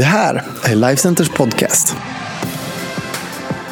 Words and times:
Det 0.00 0.06
här 0.06 0.42
är 0.64 0.74
Lifecenters 0.74 1.28
podcast. 1.28 1.96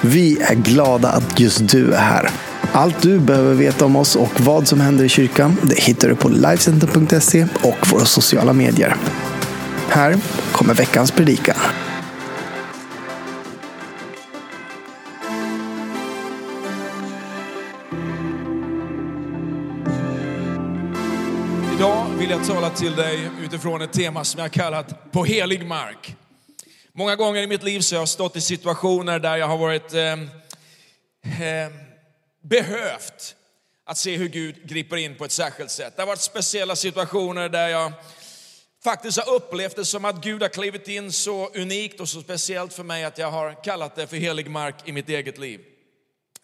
Vi 0.00 0.42
är 0.42 0.54
glada 0.54 1.08
att 1.08 1.40
just 1.40 1.68
du 1.68 1.92
är 1.92 2.00
här. 2.00 2.30
Allt 2.72 3.02
du 3.02 3.18
behöver 3.18 3.54
veta 3.54 3.84
om 3.84 3.96
oss 3.96 4.16
och 4.16 4.40
vad 4.40 4.68
som 4.68 4.80
händer 4.80 5.04
i 5.04 5.08
kyrkan 5.08 5.56
det 5.62 5.80
hittar 5.80 6.08
du 6.08 6.14
på 6.14 6.28
Lifecenter.se 6.28 7.46
och 7.62 7.90
våra 7.90 8.04
sociala 8.04 8.52
medier. 8.52 8.96
Här 9.88 10.16
kommer 10.52 10.74
veckans 10.74 11.10
predikan. 11.10 11.56
Jag 22.38 22.46
tala 22.46 22.70
till 22.70 22.96
dig 22.96 23.30
utifrån 23.40 23.82
ett 23.82 23.92
tema 23.92 24.24
som 24.24 24.40
jag 24.40 24.52
kallat 24.52 25.12
På 25.12 25.24
helig 25.24 25.66
mark. 25.66 26.16
Många 26.92 27.16
gånger 27.16 27.42
i 27.42 27.46
mitt 27.46 27.62
liv 27.62 27.80
så 27.80 27.94
har 27.94 28.00
jag 28.00 28.08
stått 28.08 28.36
i 28.36 28.40
situationer 28.40 29.18
där 29.18 29.36
jag 29.36 29.46
har 29.46 29.58
varit 29.58 29.94
eh, 29.94 30.12
eh, 31.42 31.72
behövt 32.42 33.36
att 33.86 33.98
se 33.98 34.16
hur 34.16 34.28
Gud 34.28 34.68
griper 34.68 34.96
in 34.96 35.16
på 35.16 35.24
ett 35.24 35.32
särskilt 35.32 35.70
sätt. 35.70 35.96
Det 35.96 36.02
har 36.02 36.06
varit 36.06 36.20
speciella 36.20 36.76
situationer 36.76 37.48
där 37.48 37.68
jag 37.68 37.92
faktiskt 38.84 39.18
har 39.18 39.34
upplevt 39.34 39.76
det 39.76 39.84
som 39.84 40.04
att 40.04 40.24
Gud 40.24 40.42
har 40.42 40.48
klivit 40.48 40.88
in 40.88 41.12
så 41.12 41.48
unikt 41.54 42.00
och 42.00 42.08
så 42.08 42.20
speciellt 42.20 42.72
för 42.72 42.84
mig 42.84 43.04
att 43.04 43.18
jag 43.18 43.30
har 43.30 43.64
kallat 43.64 43.96
det 43.96 44.06
för 44.06 44.16
helig 44.16 44.50
mark 44.50 44.74
i 44.84 44.92
mitt 44.92 45.08
eget 45.08 45.38
liv. 45.38 45.60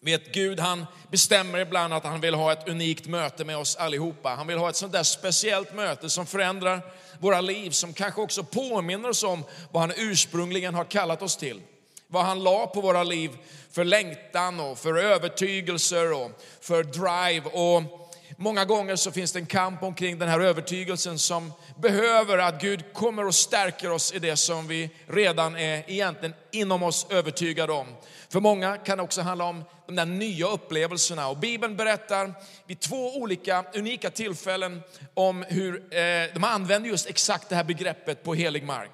Vet, 0.04 0.32
Gud 0.32 0.60
han 0.60 0.86
bestämmer 1.10 1.58
ibland 1.58 1.94
att 1.94 2.04
han 2.04 2.20
vill 2.20 2.34
ha 2.34 2.52
ett 2.52 2.68
unikt 2.68 3.06
möte 3.06 3.44
med 3.44 3.56
oss 3.56 3.76
allihopa. 3.76 4.28
Han 4.28 4.46
vill 4.46 4.58
ha 4.58 4.70
ett 4.70 4.76
sånt 4.76 4.92
där 4.92 5.02
speciellt 5.02 5.74
möte 5.74 6.10
som 6.10 6.26
förändrar 6.26 6.82
våra 7.18 7.40
liv, 7.40 7.70
som 7.70 7.92
kanske 7.92 8.20
också 8.20 8.44
påminner 8.44 9.08
oss 9.08 9.22
om 9.22 9.44
vad 9.72 9.80
han 9.80 9.92
ursprungligen 9.96 10.74
har 10.74 10.84
kallat 10.84 11.22
oss 11.22 11.36
till. 11.36 11.60
Vad 12.06 12.24
han 12.24 12.42
la 12.42 12.66
på 12.66 12.80
våra 12.80 13.02
liv 13.02 13.30
för 13.70 13.84
längtan 13.84 14.60
och 14.60 14.78
för 14.78 14.98
övertygelser 14.98 16.12
och 16.12 16.30
för 16.60 16.82
drive. 16.82 17.50
Och 17.50 18.03
många 18.36 18.64
gånger 18.64 18.96
så 18.96 19.12
finns 19.12 19.32
det 19.32 19.38
en 19.38 19.46
kamp 19.46 19.82
omkring 19.82 20.18
den 20.18 20.28
här 20.28 20.40
övertygelsen 20.40 21.18
som 21.18 21.52
behöver 21.78 22.38
att 22.38 22.60
Gud 22.60 22.92
kommer 22.92 23.26
och 23.26 23.34
stärker 23.34 23.90
oss 23.90 24.12
i 24.12 24.18
det 24.18 24.36
som 24.36 24.66
vi 24.66 24.90
redan 25.06 25.56
är 25.56 25.90
egentligen 25.90 26.34
inom 26.52 26.82
oss 26.82 27.06
övertygade 27.10 27.72
om. 27.72 27.86
För 28.28 28.40
många 28.40 28.76
kan 28.76 28.98
det 28.98 29.04
också 29.04 29.22
handla 29.22 29.44
om 29.44 29.64
de 29.86 29.96
där 29.96 30.06
nya 30.06 30.46
upplevelserna. 30.46 31.28
Och 31.28 31.36
Bibeln 31.36 31.76
berättar 31.76 32.34
vid 32.66 32.80
två 32.80 33.16
olika 33.16 33.64
unika 33.74 34.10
tillfällen 34.10 34.82
om 35.14 35.44
hur 35.48 35.74
eh, 35.74 36.34
de 36.34 36.44
använder 36.44 36.90
just 36.90 37.08
exakt 37.08 37.48
det 37.48 37.56
här 37.56 37.64
begreppet 37.64 38.22
på 38.22 38.34
helig 38.34 38.64
mark. 38.64 38.90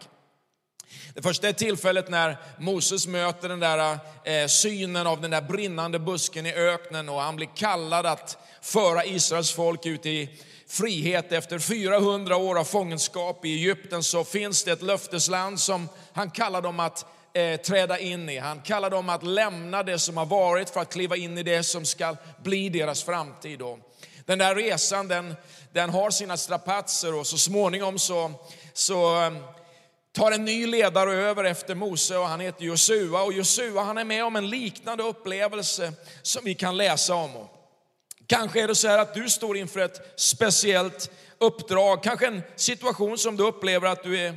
Det 1.14 1.22
första 1.22 1.48
är 1.48 1.52
tillfället 1.52 2.10
när 2.10 2.36
Moses 2.58 3.06
möter 3.06 3.48
den 3.48 3.60
där 3.60 3.98
eh, 4.24 4.46
synen 4.46 5.06
av 5.06 5.20
den 5.20 5.30
där 5.30 5.40
brinnande 5.40 5.98
busken 5.98 6.46
i 6.46 6.54
öknen 6.54 7.08
och 7.08 7.20
han 7.20 7.36
blir 7.36 7.48
kallad 7.56 8.06
att 8.06 8.38
föra 8.62 9.04
Israels 9.04 9.52
folk 9.52 9.86
ut 9.86 10.06
i 10.06 10.28
frihet. 10.68 11.32
Efter 11.32 11.58
400 11.58 12.36
år 12.36 12.58
av 12.58 12.64
fångenskap 12.64 13.44
i 13.44 13.54
Egypten 13.54 14.02
så 14.02 14.24
finns 14.24 14.64
det 14.64 14.72
ett 14.72 14.82
löftesland 14.82 15.60
som 15.60 15.88
han 16.12 16.30
kallar 16.30 16.62
dem 16.62 16.80
att 16.80 17.06
eh, 17.32 17.60
träda 17.60 17.98
in 17.98 18.28
i. 18.28 18.38
Han 18.38 18.60
kallar 18.60 18.90
dem 18.90 19.08
att 19.08 19.22
lämna 19.22 19.82
det 19.82 19.98
som 19.98 20.16
har 20.16 20.26
varit 20.26 20.70
för 20.70 20.80
att 20.80 20.92
kliva 20.92 21.16
in 21.16 21.38
i 21.38 21.42
det 21.42 21.62
som 21.62 21.84
ska 21.84 22.16
bli 22.42 22.68
deras 22.68 23.04
framtid. 23.04 23.62
Och 23.62 23.78
den 24.26 24.38
där 24.38 24.54
resan 24.54 25.08
den, 25.08 25.34
den 25.72 25.90
har 25.90 26.10
sina 26.10 26.36
strapatser 26.36 27.14
och 27.14 27.26
så 27.26 27.38
småningom 27.38 27.98
så, 27.98 28.32
så 28.72 29.22
eh, 29.22 29.32
tar 30.12 30.32
en 30.32 30.44
ny 30.44 30.66
ledare 30.66 31.12
över 31.12 31.44
efter 31.44 31.74
Mose 31.74 32.16
och 32.16 32.26
han 32.26 32.40
heter 32.40 32.64
Josua. 32.64 33.22
Och 33.22 33.32
Josua 33.32 33.82
han 33.82 33.98
är 33.98 34.04
med 34.04 34.24
om 34.24 34.36
en 34.36 34.50
liknande 34.50 35.04
upplevelse 35.04 35.92
som 36.22 36.44
vi 36.44 36.54
kan 36.54 36.76
läsa 36.76 37.14
om. 37.14 37.48
Kanske 38.30 38.62
är 38.62 38.68
det 38.68 38.74
så 38.74 38.88
här 38.88 38.98
att 38.98 39.14
du 39.14 39.28
står 39.28 39.56
inför 39.56 39.80
ett 39.80 40.12
speciellt 40.16 41.10
uppdrag, 41.38 42.02
kanske 42.02 42.26
en 42.26 42.42
situation 42.56 43.18
som 43.18 43.36
du 43.36 43.44
upplever 43.44 43.88
att 43.88 44.02
du 44.02 44.20
är, 44.20 44.34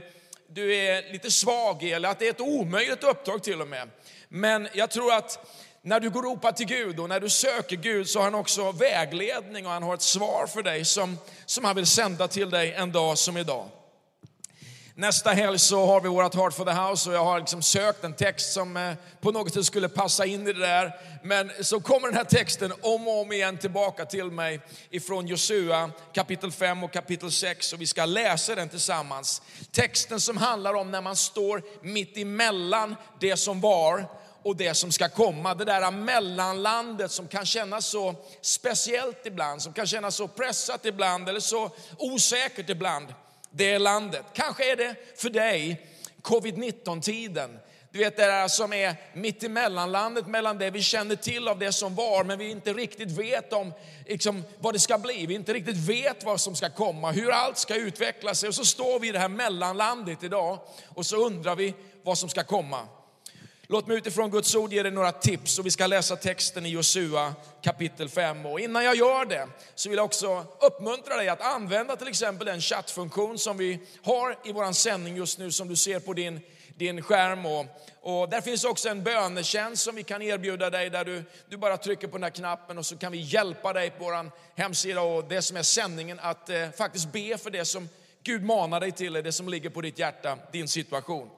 du 0.47 0.75
är 0.75 1.11
lite 1.11 1.31
svag 1.31 1.83
i 1.83 1.91
eller 1.91 2.09
att 2.09 2.19
det 2.19 2.25
är 2.25 2.29
ett 2.29 2.41
omöjligt 2.41 3.03
uppdrag 3.03 3.43
till 3.43 3.61
och 3.61 3.67
med. 3.67 3.89
Men 4.29 4.67
jag 4.73 4.91
tror 4.91 5.13
att 5.13 5.39
när 5.81 5.99
du 5.99 6.09
går 6.09 6.21
ropar 6.23 6.51
till 6.51 6.65
Gud 6.65 6.99
och 6.99 7.09
när 7.09 7.19
du 7.19 7.29
söker 7.29 7.75
Gud 7.75 8.09
så 8.09 8.19
har 8.19 8.23
han 8.23 8.35
också 8.35 8.71
vägledning 8.71 9.65
och 9.65 9.71
han 9.71 9.83
har 9.83 9.93
ett 9.93 10.01
svar 10.01 10.47
för 10.47 10.63
dig 10.63 10.85
som, 10.85 11.17
som 11.45 11.65
han 11.65 11.75
vill 11.75 11.87
sända 11.87 12.27
till 12.27 12.49
dig 12.49 12.73
en 12.73 12.91
dag 12.91 13.17
som 13.17 13.37
idag. 13.37 13.69
Nästa 14.95 15.29
helg 15.29 15.59
så 15.59 15.85
har 15.85 16.01
vi 16.01 16.09
vårt 16.09 16.35
Heart 16.35 16.53
for 16.53 16.65
the 16.65 16.71
House 16.71 17.09
och 17.09 17.15
jag 17.15 17.25
har 17.25 17.39
liksom 17.39 17.61
sökt 17.61 18.03
en 18.03 18.13
text 18.13 18.53
som 18.53 18.77
eh, 18.77 18.93
på 19.21 19.31
något 19.31 19.53
sätt 19.53 19.65
skulle 19.65 19.89
passa 19.89 20.25
in 20.25 20.47
i 20.47 20.53
det 20.53 20.59
där. 20.59 20.95
Men 21.23 21.51
så 21.61 21.79
kommer 21.79 22.07
den 22.07 22.17
här 22.17 22.23
texten 22.23 22.73
om 22.81 23.07
och 23.07 23.21
om 23.21 23.31
igen 23.31 23.57
tillbaka 23.57 24.05
till 24.05 24.31
mig 24.31 24.59
ifrån 24.89 25.27
Josua 25.27 25.91
kapitel 26.13 26.51
5 26.51 26.83
och 26.83 26.91
kapitel 26.91 27.31
6 27.31 27.73
och 27.73 27.81
vi 27.81 27.87
ska 27.87 28.05
läsa 28.05 28.55
den 28.55 28.69
tillsammans. 28.69 29.41
Texten 29.71 30.19
som 30.19 30.37
handlar 30.37 30.73
om 30.73 30.91
när 30.91 31.01
man 31.01 31.15
står 31.15 31.63
mitt 31.81 32.17
emellan 32.17 32.95
det 33.19 33.37
som 33.37 33.61
var 33.61 34.05
och 34.43 34.55
det 34.55 34.73
som 34.73 34.91
ska 34.91 35.09
komma. 35.09 35.55
Det 35.55 35.65
där 35.65 35.91
mellanlandet 35.91 37.11
som 37.11 37.27
kan 37.27 37.45
kännas 37.45 37.85
så 37.85 38.15
speciellt 38.41 39.25
ibland, 39.25 39.61
som 39.61 39.73
kan 39.73 39.87
kännas 39.87 40.15
så 40.15 40.27
pressat 40.27 40.85
ibland 40.85 41.29
eller 41.29 41.39
så 41.39 41.71
osäkert 41.97 42.69
ibland 42.69 43.07
det 43.55 43.79
landet. 43.79 44.25
Kanske 44.33 44.71
är 44.71 44.75
det 44.75 44.95
för 45.15 45.29
dig 45.29 45.87
covid-19-tiden. 46.21 47.59
Du 47.91 47.99
vet 47.99 48.17
det 48.17 48.25
där 48.25 48.47
som 48.47 48.73
är 48.73 48.95
mitt 49.13 49.43
emellanlandet 49.43 50.27
mellan 50.27 50.57
det 50.57 50.69
vi 50.69 50.81
känner 50.81 51.15
till 51.15 51.47
av 51.47 51.59
det 51.59 51.71
som 51.71 51.95
var 51.95 52.23
men 52.23 52.39
vi 52.39 52.49
inte 52.49 52.73
riktigt 52.73 53.11
vet 53.11 53.53
om 53.53 53.73
liksom, 54.07 54.43
vad 54.59 54.73
det 54.73 54.79
ska 54.79 54.97
bli. 54.97 55.25
Vi 55.25 55.33
inte 55.33 55.53
riktigt 55.53 55.77
vet 55.77 56.23
vad 56.23 56.41
som 56.41 56.55
ska 56.55 56.69
komma, 56.69 57.11
hur 57.11 57.31
allt 57.31 57.57
ska 57.57 57.75
utveckla 57.75 58.35
sig. 58.35 58.49
Och 58.49 58.55
så 58.55 58.65
står 58.65 58.99
vi 58.99 59.09
i 59.09 59.11
det 59.11 59.19
här 59.19 59.29
mellanlandet 59.29 60.23
idag 60.23 60.59
och 60.87 61.05
så 61.05 61.25
undrar 61.25 61.55
vi 61.55 61.73
vad 62.03 62.17
som 62.17 62.29
ska 62.29 62.43
komma. 62.43 62.87
Låt 63.67 63.87
mig 63.87 63.97
utifrån 63.97 64.31
Guds 64.31 64.55
ord 64.55 64.73
ge 64.73 64.83
dig 64.83 64.91
några 64.91 65.11
tips 65.11 65.59
och 65.59 65.65
vi 65.65 65.71
ska 65.71 65.87
läsa 65.87 66.15
texten 66.15 66.65
i 66.65 66.69
Josua 66.69 67.35
kapitel 67.61 68.09
5. 68.09 68.45
Och 68.45 68.59
innan 68.59 68.83
jag 68.83 68.95
gör 68.95 69.25
det 69.25 69.47
så 69.75 69.89
vill 69.89 69.97
jag 69.97 70.05
också 70.05 70.45
uppmuntra 70.61 71.15
dig 71.15 71.29
att 71.29 71.41
använda 71.41 71.95
till 71.95 72.07
exempel 72.07 72.45
den 72.45 72.61
chattfunktion 72.61 73.37
som 73.37 73.57
vi 73.57 73.79
har 74.03 74.37
i 74.43 74.51
vår 74.51 74.71
sändning 74.71 75.15
just 75.15 75.39
nu 75.39 75.51
som 75.51 75.67
du 75.67 75.75
ser 75.75 75.99
på 75.99 76.13
din, 76.13 76.39
din 76.75 77.01
skärm. 77.01 77.45
Och, 77.45 77.65
och 78.01 78.29
där 78.29 78.41
finns 78.41 78.63
också 78.63 78.89
en 78.89 79.03
bönetjänst 79.03 79.83
som 79.83 79.95
vi 79.95 80.03
kan 80.03 80.21
erbjuda 80.21 80.69
dig 80.69 80.89
där 80.89 81.05
du, 81.05 81.23
du 81.49 81.57
bara 81.57 81.77
trycker 81.77 82.07
på 82.07 82.17
den 82.17 82.23
här 82.23 82.29
knappen 82.29 82.77
och 82.77 82.85
så 82.85 82.97
kan 82.97 83.11
vi 83.11 83.17
hjälpa 83.17 83.73
dig 83.73 83.89
på 83.89 84.03
vår 84.03 84.31
hemsida 84.55 85.01
och 85.01 85.25
det 85.25 85.41
som 85.41 85.57
är 85.57 85.63
sändningen 85.63 86.19
att 86.19 86.49
eh, 86.49 86.69
faktiskt 86.77 87.11
be 87.11 87.37
för 87.37 87.49
det 87.49 87.65
som 87.65 87.89
Gud 88.23 88.43
manar 88.43 88.79
dig 88.79 88.91
till, 88.91 89.13
det 89.13 89.31
som 89.31 89.49
ligger 89.49 89.69
på 89.69 89.81
ditt 89.81 89.99
hjärta, 89.99 90.37
din 90.51 90.67
situation. 90.67 91.29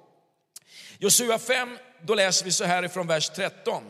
Josua 1.00 1.40
5, 1.40 1.78
då 2.06 2.16
läser 2.16 2.46
vi 2.46 2.52
så 2.52 2.64
här 2.64 2.84
ifrån 2.84 3.08
vers 3.08 3.30
13. 3.30 3.84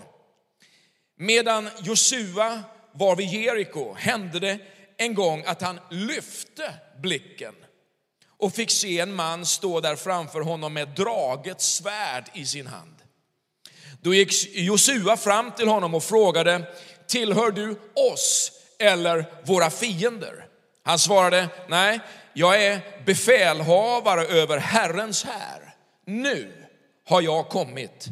Medan 1.17 1.69
Josua 1.79 2.63
var 2.91 3.15
vid 3.15 3.29
Jeriko 3.29 3.93
hände 3.93 4.39
det 4.39 4.59
en 4.97 5.13
gång 5.13 5.43
att 5.45 5.61
han 5.61 5.79
lyfte 5.89 6.73
blicken 7.01 7.53
och 8.37 8.53
fick 8.53 8.71
se 8.71 8.99
en 8.99 9.13
man 9.13 9.45
stå 9.45 9.79
där 9.79 9.95
framför 9.95 10.41
honom 10.41 10.73
med 10.73 10.87
draget 10.87 11.61
svärd 11.61 12.29
i 12.33 12.45
sin 12.45 12.67
hand. 12.67 12.95
Då 14.01 14.13
gick 14.13 14.55
Josua 14.55 15.17
fram 15.17 15.51
till 15.51 15.67
honom 15.67 15.95
och 15.95 16.03
frågade, 16.03 16.63
tillhör 17.07 17.51
du 17.51 17.79
oss 18.13 18.51
eller 18.79 19.25
våra 19.45 19.69
fiender? 19.69 20.47
Han 20.83 20.99
svarade, 20.99 21.47
nej, 21.67 21.99
jag 22.33 22.63
är 22.63 22.79
befälhavare 23.05 24.25
över 24.25 24.57
Herrens 24.57 25.23
här. 25.23 25.75
Nu 26.05 26.64
har 27.05 27.21
jag 27.21 27.49
kommit. 27.49 28.07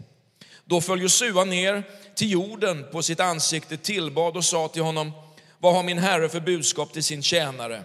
Då 0.66 0.82
föll 0.82 1.02
Josua 1.02 1.44
ner 1.44 1.84
till 2.16 2.32
jorden 2.32 2.86
på 2.92 3.04
sitt 3.04 3.20
ansikte, 3.20 3.78
tillbad 3.78 4.38
och 4.38 4.46
sa 4.46 4.68
till 4.68 4.82
honom, 4.82 5.12
vad 5.60 5.74
har 5.74 5.84
min 5.84 5.98
herre 5.98 6.30
för 6.30 6.40
budskap 6.40 6.94
till 6.94 7.04
sin 7.04 7.24
tjänare? 7.24 7.84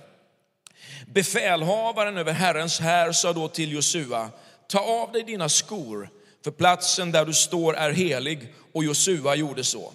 Befälhavaren 1.06 2.16
över 2.16 2.32
Herrens 2.32 2.81
här 2.81 3.12
sa 3.12 3.32
då 3.32 3.49
till 3.49 3.72
Josua, 3.72 4.31
ta 4.69 4.81
av 4.81 5.12
dig 5.12 5.22
dina 5.22 5.49
skor, 5.49 6.10
för 6.44 6.50
platsen 6.50 7.12
där 7.12 7.25
du 7.25 7.34
står 7.34 7.76
är 7.76 7.90
helig. 7.90 8.54
Och 8.72 8.84
Josua 8.84 9.34
gjorde 9.34 9.64
så. 9.64 9.93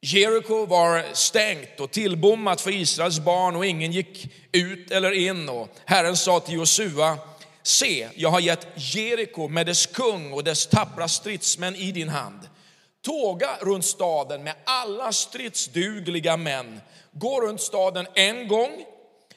Jeriko 0.00 0.66
var 0.66 1.14
stängt 1.14 1.80
och 1.80 1.90
tillbommat 1.90 2.60
för 2.60 2.70
Israels 2.70 3.18
barn 3.18 3.56
och 3.56 3.66
ingen 3.66 3.92
gick 3.92 4.28
ut 4.52 4.90
eller 4.90 5.10
in. 5.10 5.48
Och 5.48 5.68
Herren 5.84 6.16
sa 6.16 6.40
till 6.40 6.54
Josua, 6.54 7.18
Se, 7.66 8.08
jag 8.14 8.30
har 8.30 8.40
gett 8.40 8.66
Jeriko 8.74 9.48
med 9.48 9.66
dess 9.66 9.86
kung 9.86 10.32
och 10.32 10.44
dess 10.44 10.66
tappra 10.66 11.08
stridsmän 11.08 11.76
i 11.76 11.92
din 11.92 12.08
hand. 12.08 12.40
Tåga 13.04 13.56
runt 13.60 13.84
staden 13.84 14.42
med 14.42 14.54
alla 14.64 15.12
stridsdugliga 15.12 16.36
män. 16.36 16.80
Gå 17.12 17.40
runt 17.40 17.60
staden 17.60 18.06
en 18.14 18.48
gång, 18.48 18.84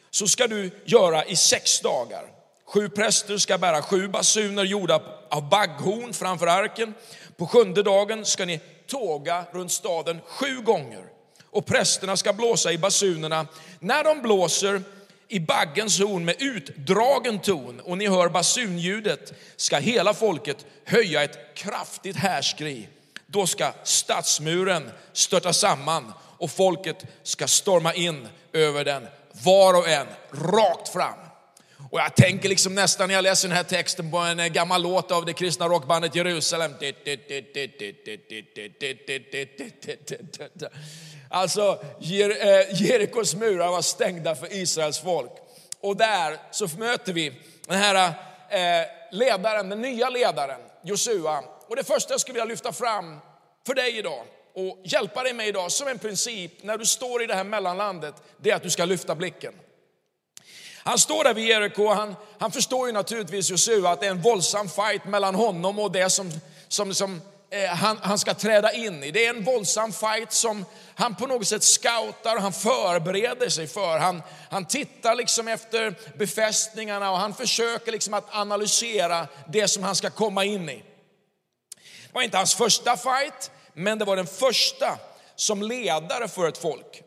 så 0.10 0.28
ska 0.28 0.48
du 0.48 0.72
göra 0.86 1.26
i 1.26 1.36
sex 1.36 1.80
dagar. 1.80 2.26
Sju 2.66 2.90
präster 2.90 3.38
ska 3.38 3.58
bära 3.58 3.82
sju 3.82 4.08
basuner 4.08 4.64
gjorda 4.64 5.02
av 5.30 5.50
bagghorn 5.50 6.14
framför 6.14 6.48
arken. 6.48 6.94
På 7.38 7.48
sjunde 7.48 7.84
dagen 7.84 8.26
ska 8.26 8.46
ni 8.46 8.60
tåga 8.88 9.44
runt 9.52 9.72
staden 9.72 10.22
sju 10.26 10.62
gånger 10.62 11.04
och 11.50 11.66
prästerna 11.66 12.18
ska 12.18 12.34
blåsa 12.34 12.72
i 12.72 12.78
basunerna. 12.78 13.48
När 13.80 14.04
de 14.04 14.22
blåser 14.22 14.82
i 15.32 15.40
baggens 15.40 16.00
horn 16.00 16.26
med 16.26 16.36
utdragen 16.40 17.40
ton 17.40 17.80
och 17.80 17.98
ni 17.98 18.08
hör 18.08 18.30
basunljudet 18.30 19.34
ska 19.56 19.78
hela 19.78 20.14
folket 20.14 20.66
höja 20.86 21.24
ett 21.24 21.56
kraftigt 21.56 22.16
härskri. 22.16 22.88
Då 23.26 23.48
ska 23.48 23.72
stadsmuren 23.84 24.92
störta 25.14 25.54
samman 25.54 26.14
och 26.38 26.52
folket 26.52 27.06
ska 27.24 27.48
storma 27.48 27.94
in 27.94 28.28
över 28.54 28.86
den, 28.86 29.08
var 29.32 29.74
och 29.74 29.90
en, 29.90 30.08
rakt 30.32 30.90
fram. 30.90 31.20
Och 31.92 32.00
jag 32.00 32.16
tänker 32.16 32.50
liksom 32.50 32.76
nästan 32.76 33.08
när 33.08 33.16
jag 33.16 33.24
läser 33.24 33.48
den 33.48 33.58
här 33.58 33.64
texten 33.64 34.12
på 34.12 34.18
en 34.18 34.54
gammal 34.54 34.82
låt 34.82 35.12
av 35.12 35.26
det 35.26 35.34
kristna 35.34 35.68
rockbandet 35.68 36.16
Jerusalem. 36.16 36.74
Alltså 41.30 41.84
Jerikos 42.72 43.36
murar 43.36 43.68
var 43.68 43.82
stängda 43.82 44.36
för 44.36 44.54
Israels 44.54 45.00
folk. 45.00 45.32
Och 45.82 45.98
där 45.98 46.38
så 46.52 46.68
möter 46.78 47.14
vi 47.14 47.34
den 47.68 47.78
här 47.78 48.14
ledaren, 49.12 49.70
den 49.70 49.82
nya 49.82 50.10
ledaren, 50.10 50.62
Josua. 50.84 51.44
Och 51.68 51.76
det 51.76 51.84
första 51.84 52.14
jag 52.14 52.22
skulle 52.22 52.34
vilja 52.34 52.46
lyfta 52.46 52.74
fram 52.74 53.20
för 53.66 53.74
dig 53.74 53.98
idag 53.98 54.24
och 54.54 54.80
hjälpa 54.84 55.24
dig 55.24 55.34
med 55.34 55.48
idag 55.48 55.72
som 55.72 55.88
en 55.88 56.00
princip 56.00 56.64
när 56.64 56.78
du 56.78 56.86
står 56.86 57.24
i 57.24 57.28
det 57.28 57.36
här 57.36 57.44
mellanlandet, 57.44 58.16
det 58.38 58.52
är 58.52 58.56
att 58.56 58.64
du 58.64 58.70
ska 58.70 58.86
lyfta 58.86 59.16
blicken. 59.16 59.54
Han 60.84 61.00
står 61.00 61.24
där 61.24 61.34
vid 61.34 61.48
Jeriko 61.48 61.84
och 61.84 61.96
han, 61.96 62.16
han 62.40 62.52
förstår 62.52 62.88
ju 62.88 62.94
naturligtvis 62.94 63.50
Josua 63.50 63.90
att 63.90 64.00
det 64.00 64.08
är 64.08 64.12
en 64.12 64.22
våldsam 64.22 64.70
fight 64.70 65.06
mellan 65.06 65.36
honom 65.36 65.80
och 65.80 65.92
det 65.92 66.10
som, 66.10 66.32
som, 66.68 66.94
som 66.94 67.22
eh, 67.52 67.70
han, 67.70 67.98
han 68.02 68.20
ska 68.20 68.34
träda 68.34 68.74
in 68.74 69.04
i. 69.04 69.12
Det 69.12 69.26
är 69.26 69.30
en 69.30 69.44
våldsam 69.44 69.94
fight 69.94 70.34
som 70.34 70.66
han 70.96 71.16
på 71.16 71.28
något 71.28 71.48
sätt 71.48 71.64
scoutar 71.64 72.36
och 72.36 72.42
han 72.42 72.54
förbereder 72.54 73.50
sig 73.50 73.68
för. 73.68 74.00
Han, 74.00 74.24
han 74.50 74.66
tittar 74.66 75.16
liksom 75.16 75.48
efter 75.48 75.96
befästningarna 76.18 77.12
och 77.12 77.18
han 77.18 77.34
försöker 77.34 77.92
liksom 77.92 78.14
att 78.14 78.36
analysera 78.36 79.28
det 79.48 79.68
som 79.68 79.84
han 79.84 79.96
ska 79.96 80.10
komma 80.10 80.46
in 80.46 80.70
i. 80.70 80.84
Det 82.08 82.14
var 82.14 82.22
inte 82.22 82.38
hans 82.38 82.56
första 82.56 82.98
fight, 82.98 83.52
men 83.74 84.00
det 84.00 84.06
var 84.06 84.16
den 84.16 84.28
första 84.28 84.98
som 85.36 85.64
ledare 85.64 86.28
för 86.28 86.48
ett 86.48 86.58
folk. 86.58 87.04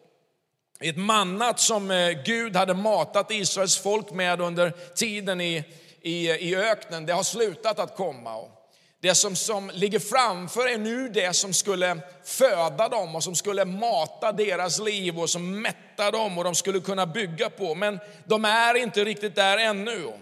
Ett 0.83 0.97
mannat 0.97 1.61
som 1.61 1.91
eh, 1.91 2.11
Gud 2.25 2.57
hade 2.57 2.75
matat 2.75 3.31
Israels 3.31 3.79
folk 3.79 4.11
med 4.11 4.41
under 4.41 4.71
tiden 4.95 5.41
i, 5.41 5.65
i, 6.01 6.29
i 6.29 6.57
öknen, 6.57 7.07
det 7.07 7.13
har 7.13 7.23
slutat 7.23 7.79
att 7.79 7.97
komma. 7.97 8.39
Det 9.01 9.15
som, 9.15 9.37
som 9.37 9.71
ligger 9.75 9.99
framför 9.99 10.69
är 10.69 10.79
nu 10.79 11.09
det 11.09 11.37
som 11.37 11.53
skulle 11.53 11.99
föda 12.25 12.89
dem 12.89 13.17
och 13.17 13.25
som 13.25 13.35
skulle 13.35 13.65
mata 13.65 14.33
deras 14.33 14.81
liv 14.81 15.19
och 15.19 15.31
som 15.31 15.63
mätta 15.63 16.11
dem 16.11 16.39
och 16.39 16.45
de 16.45 16.55
skulle 16.55 16.81
kunna 16.81 17.07
bygga 17.07 17.51
på. 17.51 17.75
Men 17.75 17.99
de 18.25 18.45
är 18.45 18.75
inte 18.75 19.05
riktigt 19.05 19.35
där 19.35 19.59
ännu. 19.59 20.13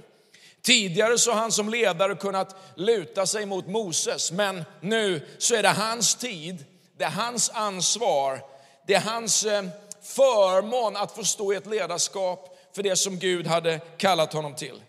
Tidigare 0.63 1.19
så 1.19 1.33
har 1.33 1.41
han 1.41 1.53
som 1.53 1.69
ledare 1.69 2.15
kunnat 2.15 2.57
luta 2.75 3.27
sig 3.27 3.47
mot 3.47 3.67
Moses, 3.67 4.33
men 4.33 4.65
nu 4.81 5.27
så 5.39 5.55
är 5.55 5.63
det 5.63 5.69
hans 5.69 6.15
tid, 6.15 6.65
det 6.99 7.05
är 7.05 7.11
hans 7.11 7.51
ansvar, 7.51 8.41
det 8.87 8.95
är 8.95 9.01
hans 9.01 9.45
eh, 9.45 9.63
förmån 10.03 10.97
att 10.97 11.15
få 11.15 11.25
stå 11.25 11.53
i 11.53 11.57
ett 11.57 11.67
ledarskap 11.67 12.59
för 12.75 12.83
det 12.83 12.97
som 12.97 13.19
Gud 13.19 13.47
hade 13.47 13.81
kallat 13.97 14.33
honom 14.33 14.55
till. 14.55 14.83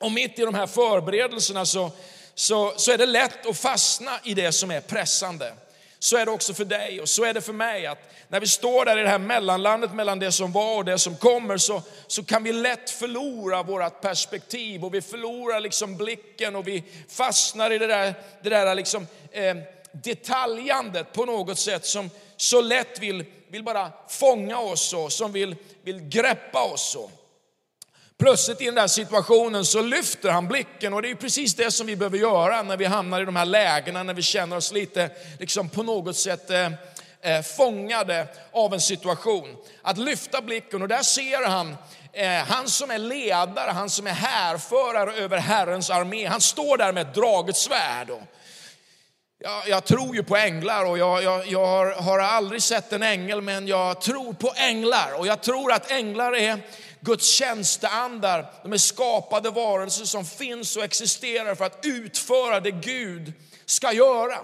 Och 0.00 0.12
mitt 0.12 0.38
i 0.38 0.42
de 0.42 0.54
här 0.54 0.66
förberedelserna 0.66 1.66
så, 1.66 1.90
så, 2.34 2.72
så 2.76 2.92
är 2.92 2.98
det 2.98 3.06
lätt 3.06 3.46
att 3.46 3.58
fastna 3.58 4.20
i 4.24 4.34
det 4.34 4.52
som 4.52 4.70
är 4.70 4.80
pressande. 4.80 5.52
Så 5.98 6.16
är 6.16 6.26
det 6.26 6.32
också 6.32 6.54
för 6.54 6.64
dig 6.64 7.00
och 7.00 7.08
så 7.08 7.24
är 7.24 7.34
det 7.34 7.40
för 7.40 7.52
mig 7.52 7.86
att 7.86 7.98
när 8.28 8.40
vi 8.40 8.46
står 8.46 8.84
där 8.84 8.98
i 8.98 9.02
det 9.02 9.08
här 9.08 9.18
mellanlandet 9.18 9.94
mellan 9.94 10.18
det 10.18 10.32
som 10.32 10.52
var 10.52 10.76
och 10.76 10.84
det 10.84 10.98
som 10.98 11.16
kommer 11.16 11.58
så, 11.58 11.82
så 12.06 12.24
kan 12.24 12.44
vi 12.44 12.52
lätt 12.52 12.90
förlora 12.90 13.62
vårt 13.62 14.00
perspektiv 14.00 14.84
och 14.84 14.94
vi 14.94 15.02
förlorar 15.02 15.60
liksom 15.60 15.96
blicken 15.96 16.56
och 16.56 16.68
vi 16.68 16.84
fastnar 17.08 17.70
i 17.70 17.78
det 17.78 17.86
där, 17.86 18.14
det 18.42 18.50
där 18.50 18.74
liksom, 18.74 19.06
eh, 19.32 19.56
detaljandet 19.92 21.12
på 21.12 21.24
något 21.24 21.58
sätt 21.58 21.86
som 21.86 22.10
så 22.36 22.60
lätt 22.60 22.98
vill, 22.98 23.24
vill 23.56 23.64
bara 23.64 23.92
fånga 24.08 24.58
oss 24.58 24.92
och 24.92 25.12
som 25.12 25.32
vill, 25.32 25.56
vill 25.82 26.00
greppa 26.00 26.62
oss. 26.62 26.94
Och. 26.94 27.10
Plötsligt 28.18 28.60
i 28.60 28.64
den 28.64 28.74
där 28.74 28.86
situationen 28.86 29.64
så 29.64 29.82
lyfter 29.82 30.30
han 30.30 30.48
blicken 30.48 30.94
och 30.94 31.02
det 31.02 31.10
är 31.10 31.14
precis 31.14 31.54
det 31.54 31.70
som 31.70 31.86
vi 31.86 31.96
behöver 31.96 32.18
göra 32.18 32.62
när 32.62 32.76
vi 32.76 32.84
hamnar 32.84 33.22
i 33.22 33.24
de 33.24 33.36
här 33.36 33.44
lägena, 33.44 34.02
när 34.02 34.14
vi 34.14 34.22
känner 34.22 34.56
oss 34.56 34.72
lite 34.72 35.10
liksom 35.38 35.68
på 35.68 35.82
något 35.82 36.16
sätt 36.16 36.50
eh, 36.50 36.72
eh 37.20 37.42
fångade 37.42 38.28
av 38.52 38.74
en 38.74 38.80
situation. 38.80 39.56
Att 39.82 39.98
lyfta 39.98 40.42
blicken 40.42 40.82
och 40.82 40.88
där 40.88 41.02
ser 41.02 41.48
han 41.48 41.76
eh, 42.12 42.28
han 42.28 42.68
som 42.68 42.90
är 42.90 42.98
ledare, 42.98 43.70
han 43.70 43.90
som 43.90 44.06
är 44.06 44.10
härförare 44.10 45.12
över 45.12 45.38
Herrens 45.38 45.90
armé. 45.90 46.26
Han 46.26 46.40
står 46.40 46.76
där 46.76 46.92
med 46.92 47.06
ett 47.08 47.14
draget 47.14 47.56
svärd. 47.56 48.10
Och, 48.10 48.22
jag, 49.38 49.68
jag, 49.68 49.84
tror 49.84 50.16
ju 50.16 50.22
på 50.22 50.36
änglar 50.36 50.84
och 50.84 50.98
jag, 50.98 51.22
jag, 51.22 51.46
jag 51.46 51.66
har, 51.66 51.86
har, 51.86 52.18
aldrig 52.18 52.62
sett 52.62 52.92
en 52.92 53.02
ängel 53.02 53.42
men 53.42 53.68
jag 53.68 54.00
tror 54.00 54.32
på 54.32 54.52
änglar. 54.56 55.12
Och 55.18 55.26
jag 55.26 55.42
tror 55.42 55.72
att 55.72 55.90
änglar 55.90 56.36
är 56.36 56.60
Guds 57.00 57.28
tjänsteandar. 57.28 58.52
De 58.62 58.72
är 58.72 58.78
skapade 58.78 59.50
varelser 59.50 60.04
som 60.04 60.24
finns 60.24 60.76
och 60.76 60.84
existerar 60.84 61.54
för 61.54 61.64
att 61.64 61.78
utföra 61.82 62.60
det 62.60 62.70
Gud 62.70 63.32
ska 63.66 63.92
göra. 63.92 64.38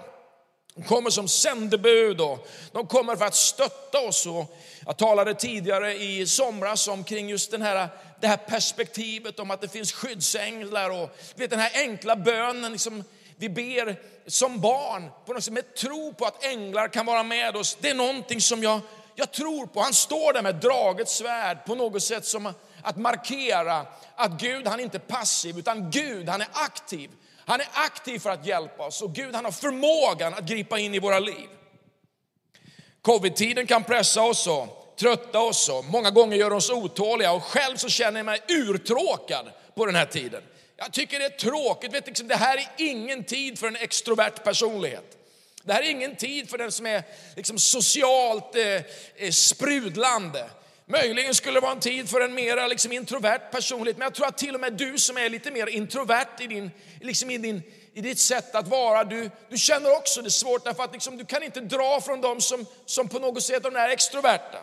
De 0.75 0.83
kommer 0.83 1.09
som 1.09 1.27
sändebud 1.27 2.21
och 2.21 2.47
de 2.71 2.87
kommer 2.87 3.15
för 3.15 3.25
att 3.25 3.35
stötta 3.35 3.99
oss. 3.99 4.25
Och 4.25 4.57
jag 4.85 4.97
talade 4.97 5.33
tidigare 5.33 5.93
i 5.93 6.27
somras 6.27 6.87
omkring 6.87 7.29
just 7.29 7.51
den 7.51 7.61
här, 7.61 7.89
det 8.21 8.27
här 8.27 8.37
perspektivet 8.37 9.39
om 9.39 9.51
att 9.51 9.61
det 9.61 9.67
finns 9.67 9.91
skyddsänglar 9.91 10.89
och 10.89 11.17
vet, 11.35 11.49
den 11.49 11.59
här 11.59 11.71
enkla 11.73 12.15
bönen 12.15 12.71
liksom, 12.71 13.03
vi 13.43 13.49
ber 13.49 13.99
som 14.27 14.61
barn 14.61 15.09
på 15.25 15.33
något 15.33 15.43
sätt 15.43 15.53
med 15.53 15.75
tro 15.75 16.13
på 16.13 16.25
att 16.25 16.43
änglar 16.43 16.87
kan 16.87 17.05
vara 17.05 17.23
med 17.23 17.55
oss. 17.55 17.77
Det 17.81 17.89
är 17.89 17.93
någonting 17.93 18.41
som 18.41 18.63
jag, 18.63 18.79
jag 19.15 19.31
tror 19.31 19.65
på. 19.65 19.81
Han 19.81 19.93
står 19.93 20.33
där 20.33 20.41
med 20.41 20.55
draget 20.55 21.09
svärd 21.09 21.65
på 21.65 21.75
något 21.75 22.03
sätt 22.03 22.25
som 22.25 22.53
att 22.83 22.97
markera 22.97 23.85
att 24.15 24.31
Gud 24.31 24.67
han 24.67 24.79
är 24.79 24.83
inte 24.83 24.99
passiv 24.99 25.59
utan 25.59 25.91
Gud 25.91 26.29
han 26.29 26.41
är 26.41 26.47
aktiv. 26.53 27.09
Han 27.45 27.61
är 27.61 27.67
aktiv 27.73 28.19
för 28.19 28.29
att 28.29 28.45
hjälpa 28.45 28.85
oss 28.85 29.01
och 29.01 29.13
Gud 29.13 29.35
han 29.35 29.45
har 29.45 29.51
förmågan 29.51 30.33
att 30.33 30.43
gripa 30.43 30.79
in 30.79 30.95
i 30.95 30.99
våra 30.99 31.19
liv. 31.19 31.47
Covid-tiden 33.01 33.67
kan 33.67 33.83
pressa 33.83 34.21
oss 34.21 34.47
och 34.47 34.95
trötta 34.99 35.39
oss 35.39 35.69
och 35.69 35.85
många 35.85 36.11
gånger 36.11 36.37
gör 36.37 36.53
oss 36.53 36.69
otåliga 36.69 37.31
och 37.31 37.43
själv 37.43 37.75
så 37.75 37.89
känner 37.89 38.19
jag 38.19 38.25
mig 38.25 38.41
urtråkad 38.47 39.45
på 39.75 39.85
den 39.85 39.95
här 39.95 40.05
tiden. 40.05 40.41
Jag 40.77 40.93
tycker 40.93 41.19
det 41.19 41.25
är 41.25 41.29
tråkigt, 41.29 41.93
vet, 41.93 42.07
liksom, 42.07 42.27
det 42.27 42.35
här 42.35 42.57
är 42.57 42.69
ingen 42.77 43.23
tid 43.23 43.59
för 43.59 43.67
en 43.67 43.75
extrovert 43.75 44.43
personlighet. 44.43 45.17
Det 45.63 45.73
här 45.73 45.81
är 45.81 45.89
ingen 45.89 46.15
tid 46.15 46.49
för 46.49 46.57
den 46.57 46.71
som 46.71 46.85
är 46.85 47.03
liksom, 47.35 47.59
socialt 47.59 48.55
eh, 48.55 48.81
eh 49.15 49.31
sprudlande. 49.31 50.49
Möjligen 50.85 51.35
skulle 51.35 51.55
det 51.55 51.61
vara 51.61 51.71
en 51.71 51.79
tid 51.79 52.09
för 52.09 52.21
en 52.21 52.33
mer 52.33 52.69
liksom, 52.69 52.91
introvert 52.91 53.51
personlighet, 53.51 53.97
men 53.97 54.05
jag 54.05 54.13
tror 54.13 54.27
att 54.27 54.37
till 54.37 54.55
och 54.55 54.61
med 54.61 54.73
du 54.73 54.97
som 54.97 55.17
är 55.17 55.29
lite 55.29 55.51
mer 55.51 55.67
introvert 55.67 56.27
i, 56.39 56.47
din, 56.47 56.71
liksom 57.01 57.29
i, 57.29 57.37
din, 57.37 57.61
i 57.93 58.01
ditt 58.01 58.19
sätt 58.19 58.55
att 58.55 58.67
vara, 58.67 59.03
du, 59.03 59.29
du 59.49 59.57
känner 59.57 59.95
också 59.95 60.21
det 60.21 60.31
svårt 60.31 60.63
därför 60.63 60.83
att 60.83 60.93
liksom, 60.93 61.17
du 61.17 61.25
kan 61.25 61.43
inte 61.43 61.61
dra 61.61 62.01
från 62.01 62.21
dem 62.21 62.41
som, 62.41 62.65
som 62.85 63.07
på 63.07 63.19
något 63.19 63.43
sätt 63.43 63.65
är 63.65 63.89
extroverta. 63.89 64.59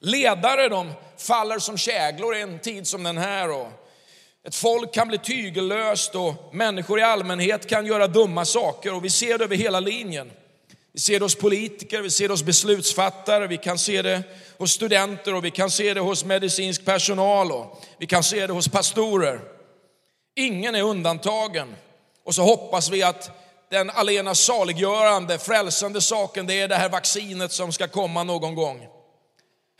Ledare 0.00 0.68
de 0.68 0.92
faller 1.18 1.58
som 1.58 1.76
käglor 1.76 2.36
i 2.36 2.40
en 2.40 2.58
tid 2.58 2.86
som 2.86 3.02
den 3.02 3.18
här. 3.18 3.50
Och 3.50 3.68
ett 4.44 4.54
folk 4.54 4.94
kan 4.94 5.08
bli 5.08 5.18
tygellöst 5.18 6.14
och 6.14 6.34
människor 6.52 7.00
i 7.00 7.02
allmänhet 7.02 7.68
kan 7.68 7.86
göra 7.86 8.06
dumma 8.06 8.44
saker 8.44 8.94
och 8.94 9.04
vi 9.04 9.10
ser 9.10 9.38
det 9.38 9.44
över 9.44 9.56
hela 9.56 9.80
linjen. 9.80 10.30
Vi 10.92 11.00
ser 11.00 11.18
det 11.18 11.24
hos 11.24 11.34
politiker, 11.34 12.02
vi 12.02 12.10
ser 12.10 12.28
det 12.28 12.32
hos 12.32 12.42
beslutsfattare, 12.42 13.46
vi 13.46 13.56
kan 13.56 13.78
se 13.78 14.02
det 14.02 14.22
hos 14.58 14.72
studenter 14.72 15.34
och 15.34 15.44
vi 15.44 15.50
kan 15.50 15.70
se 15.70 15.94
det 15.94 16.00
hos 16.00 16.24
medicinsk 16.24 16.84
personal 16.84 17.52
och 17.52 17.82
vi 17.98 18.06
kan 18.06 18.22
se 18.22 18.46
det 18.46 18.52
hos 18.52 18.68
pastorer. 18.68 19.40
Ingen 20.36 20.74
är 20.74 20.82
undantagen. 20.82 21.76
Och 22.24 22.34
så 22.34 22.42
hoppas 22.42 22.90
vi 22.90 23.02
att 23.02 23.30
den 23.70 23.90
allena 23.90 24.34
saliggörande, 24.34 25.38
frälsande 25.38 26.00
saken, 26.00 26.46
det 26.46 26.60
är 26.60 26.68
det 26.68 26.76
här 26.76 26.88
vaccinet 26.88 27.52
som 27.52 27.72
ska 27.72 27.88
komma 27.88 28.24
någon 28.24 28.54
gång. 28.54 28.86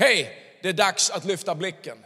Hej, 0.01 0.37
det 0.63 0.69
är 0.69 0.73
dags 0.73 1.11
att 1.11 1.25
lyfta 1.25 1.55
blicken. 1.55 1.99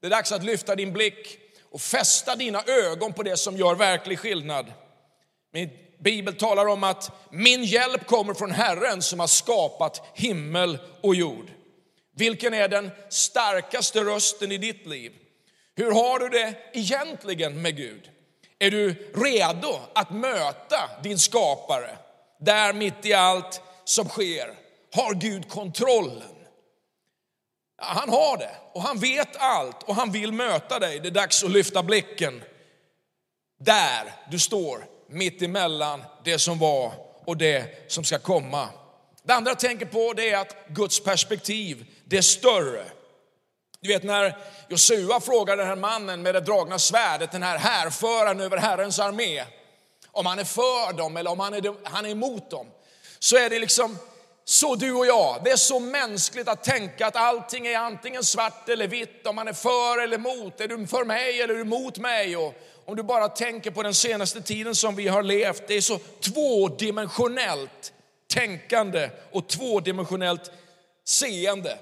Det 0.00 0.06
är 0.06 0.10
dags 0.10 0.32
att 0.32 0.44
lyfta 0.44 0.76
din 0.76 0.92
blick 0.92 1.38
och 1.70 1.80
fästa 1.80 2.36
dina 2.36 2.62
ögon 2.66 3.12
på 3.12 3.22
det 3.22 3.36
som 3.36 3.56
gör 3.56 3.74
verklig 3.74 4.18
skillnad. 4.18 4.72
Min 5.52 5.70
bibel 5.98 6.34
talar 6.34 6.66
om 6.66 6.84
att 6.84 7.10
min 7.30 7.64
hjälp 7.64 8.06
kommer 8.06 8.34
från 8.34 8.50
Herren 8.50 9.02
som 9.02 9.20
har 9.20 9.26
skapat 9.26 10.02
himmel 10.14 10.78
och 11.00 11.14
jord. 11.14 11.50
Vilken 12.16 12.54
är 12.54 12.68
den 12.68 12.90
starkaste 13.08 14.00
rösten 14.04 14.52
i 14.52 14.58
ditt 14.58 14.86
liv? 14.86 15.12
Hur 15.76 15.90
har 15.90 16.18
du 16.18 16.28
det 16.28 16.54
egentligen 16.72 17.62
med 17.62 17.76
Gud? 17.76 18.10
Är 18.58 18.70
du 18.70 19.12
redo 19.14 19.80
att 19.92 20.10
möta 20.10 20.90
din 21.02 21.18
skapare 21.18 21.98
där 22.40 22.72
mitt 22.72 23.06
i 23.06 23.12
allt 23.12 23.60
som 23.84 24.08
sker? 24.08 24.54
Har 24.92 25.14
Gud 25.14 25.48
kontrollen? 25.48 26.34
Han 27.76 28.08
har 28.08 28.36
det 28.36 28.56
och 28.72 28.82
han 28.82 28.98
vet 28.98 29.36
allt 29.36 29.82
och 29.82 29.94
han 29.94 30.12
vill 30.12 30.32
möta 30.32 30.78
dig. 30.78 31.00
Det 31.00 31.08
är 31.08 31.10
dags 31.10 31.44
att 31.44 31.50
lyfta 31.50 31.82
blicken 31.82 32.42
där 33.60 34.12
du 34.30 34.38
står 34.38 34.86
mitt 35.08 35.42
emellan 35.42 36.04
det 36.24 36.38
som 36.38 36.58
var 36.58 36.92
och 37.24 37.36
det 37.36 37.92
som 37.92 38.04
ska 38.04 38.18
komma. 38.18 38.68
Det 39.22 39.32
andra 39.32 39.50
jag 39.50 39.58
tänker 39.58 39.86
på 39.86 40.12
det 40.12 40.30
är 40.30 40.38
att 40.38 40.56
Guds 40.68 41.00
perspektiv, 41.00 41.86
det 42.04 42.16
är 42.16 42.22
större. 42.22 42.84
Du 43.80 43.88
vet 43.88 44.02
när 44.02 44.38
Josua 44.68 45.20
frågar 45.20 45.56
den 45.56 45.66
här 45.66 45.76
mannen 45.76 46.22
med 46.22 46.34
det 46.34 46.40
dragna 46.40 46.78
svärdet, 46.78 47.32
den 47.32 47.42
här 47.42 47.58
härföraren 47.58 48.40
över 48.40 48.56
Herrens 48.56 48.98
armé, 48.98 49.44
om 50.10 50.26
han 50.26 50.38
är 50.38 50.44
för 50.44 50.92
dem 50.92 51.16
eller 51.16 51.30
om 51.30 51.40
han 51.40 51.54
är, 51.54 51.74
han 51.88 52.06
är 52.06 52.10
emot 52.10 52.50
dem. 52.50 52.66
Så 53.18 53.36
är 53.36 53.50
det 53.50 53.58
liksom 53.58 53.98
så 54.44 54.74
du 54.74 54.92
och 54.92 55.06
jag. 55.06 55.40
Det 55.44 55.50
är 55.50 55.56
så 55.56 55.80
mänskligt 55.80 56.48
att 56.48 56.64
tänka 56.64 57.06
att 57.06 57.16
allting 57.16 57.66
är 57.66 57.78
antingen 57.78 58.24
svart 58.24 58.68
eller 58.68 58.88
vitt, 58.88 59.26
om 59.26 59.36
man 59.36 59.48
är 59.48 59.52
för 59.52 60.02
eller 60.02 60.16
emot. 60.16 60.60
Är 60.60 60.68
du 60.68 60.86
för 60.86 61.04
mig 61.04 61.42
eller 61.42 61.54
är 61.54 61.58
du 61.58 61.62
emot 61.62 61.98
mig? 61.98 62.36
Och 62.36 62.54
om 62.84 62.96
du 62.96 63.02
bara 63.02 63.28
tänker 63.28 63.70
på 63.70 63.82
den 63.82 63.94
senaste 63.94 64.42
tiden 64.42 64.74
som 64.74 64.96
vi 64.96 65.08
har 65.08 65.22
levt, 65.22 65.68
det 65.68 65.74
är 65.74 65.80
så 65.80 65.98
tvådimensionellt 66.20 67.92
tänkande 68.28 69.10
och 69.32 69.48
tvådimensionellt 69.48 70.52
seende. 71.04 71.78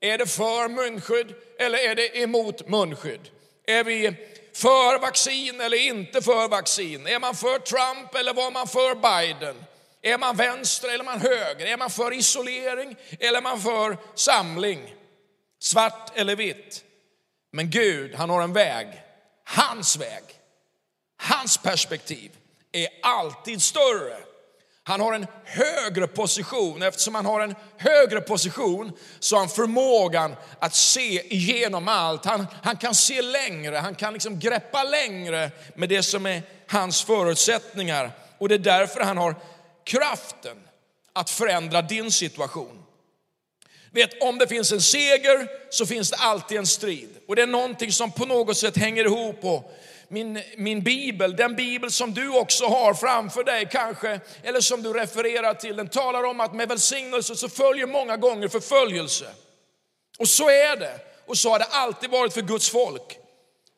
Är 0.00 0.18
det 0.18 0.26
för 0.26 0.68
munskydd 0.68 1.34
eller 1.58 1.78
är 1.78 1.94
det 1.94 2.18
emot 2.18 2.68
munskydd? 2.68 3.20
Är 3.66 3.84
vi 3.84 4.14
för 4.52 4.98
vaccin 4.98 5.60
eller 5.60 5.86
inte 5.86 6.22
för 6.22 6.48
vaccin? 6.48 7.06
Är 7.06 7.18
man 7.18 7.34
för 7.34 7.58
Trump 7.58 8.14
eller 8.14 8.34
var 8.34 8.50
man 8.50 8.68
för 8.68 8.94
Biden? 8.94 9.56
Är 10.06 10.18
man 10.18 10.36
vänster 10.36 10.94
eller 10.94 11.04
man 11.04 11.20
höger? 11.20 11.66
Är 11.66 11.76
man 11.76 11.90
för 11.90 12.12
isolering 12.12 12.96
eller 13.20 13.42
man 13.42 13.60
för 13.60 13.96
samling? 14.14 14.94
Svart 15.60 16.12
eller 16.14 16.36
vitt? 16.36 16.84
Men 17.52 17.70
Gud, 17.70 18.14
han 18.14 18.30
har 18.30 18.42
en 18.42 18.52
väg. 18.52 18.86
Hans 19.44 19.96
väg, 19.96 20.22
hans 21.16 21.56
perspektiv 21.58 22.30
är 22.72 22.88
alltid 23.02 23.62
större. 23.62 24.16
Han 24.82 25.00
har 25.00 25.12
en 25.12 25.26
högre 25.44 26.06
position. 26.06 26.82
Eftersom 26.82 27.14
han 27.14 27.26
har 27.26 27.40
en 27.40 27.54
högre 27.76 28.20
position 28.20 28.92
så 29.20 29.36
har 29.36 29.40
han 29.40 29.48
förmågan 29.48 30.36
att 30.58 30.74
se 30.74 31.34
igenom 31.34 31.88
allt. 31.88 32.24
Han, 32.24 32.46
han 32.62 32.76
kan 32.76 32.94
se 32.94 33.22
längre, 33.22 33.76
han 33.76 33.94
kan 33.94 34.12
liksom 34.12 34.38
greppa 34.38 34.84
längre 34.84 35.50
med 35.74 35.88
det 35.88 36.02
som 36.02 36.26
är 36.26 36.42
hans 36.68 37.02
förutsättningar. 37.02 38.10
Och 38.38 38.48
det 38.48 38.54
är 38.54 38.58
därför 38.58 39.00
han 39.00 39.16
har 39.16 39.34
kraften 39.86 40.56
att 41.12 41.30
förändra 41.30 41.82
din 41.82 42.12
situation. 42.12 42.82
Vet, 43.90 44.22
om 44.22 44.38
det 44.38 44.48
finns 44.48 44.72
en 44.72 44.80
seger 44.80 45.48
så 45.70 45.86
finns 45.86 46.10
det 46.10 46.16
alltid 46.16 46.58
en 46.58 46.66
strid. 46.66 47.08
Och 47.28 47.36
det 47.36 47.42
är 47.42 47.46
någonting 47.46 47.92
som 47.92 48.12
på 48.12 48.26
något 48.26 48.56
sätt 48.56 48.76
hänger 48.76 49.04
ihop. 49.04 49.44
Och 49.44 49.72
min, 50.08 50.42
min 50.56 50.82
bibel, 50.82 51.36
den 51.36 51.56
bibel 51.56 51.90
som 51.90 52.14
du 52.14 52.28
också 52.28 52.66
har 52.66 52.94
framför 52.94 53.44
dig 53.44 53.68
kanske, 53.72 54.20
eller 54.42 54.60
som 54.60 54.82
du 54.82 54.92
refererar 54.92 55.54
till, 55.54 55.76
den 55.76 55.88
talar 55.88 56.22
om 56.22 56.40
att 56.40 56.54
med 56.54 56.68
välsignelse 56.68 57.36
så 57.36 57.48
följer 57.48 57.86
många 57.86 58.16
gånger 58.16 58.48
förföljelse. 58.48 59.26
Och 60.18 60.28
så 60.28 60.50
är 60.50 60.76
det. 60.76 61.00
Och 61.26 61.38
så 61.38 61.50
har 61.50 61.58
det 61.58 61.64
alltid 61.64 62.10
varit 62.10 62.32
för 62.32 62.42
Guds 62.42 62.70
folk. 62.70 63.18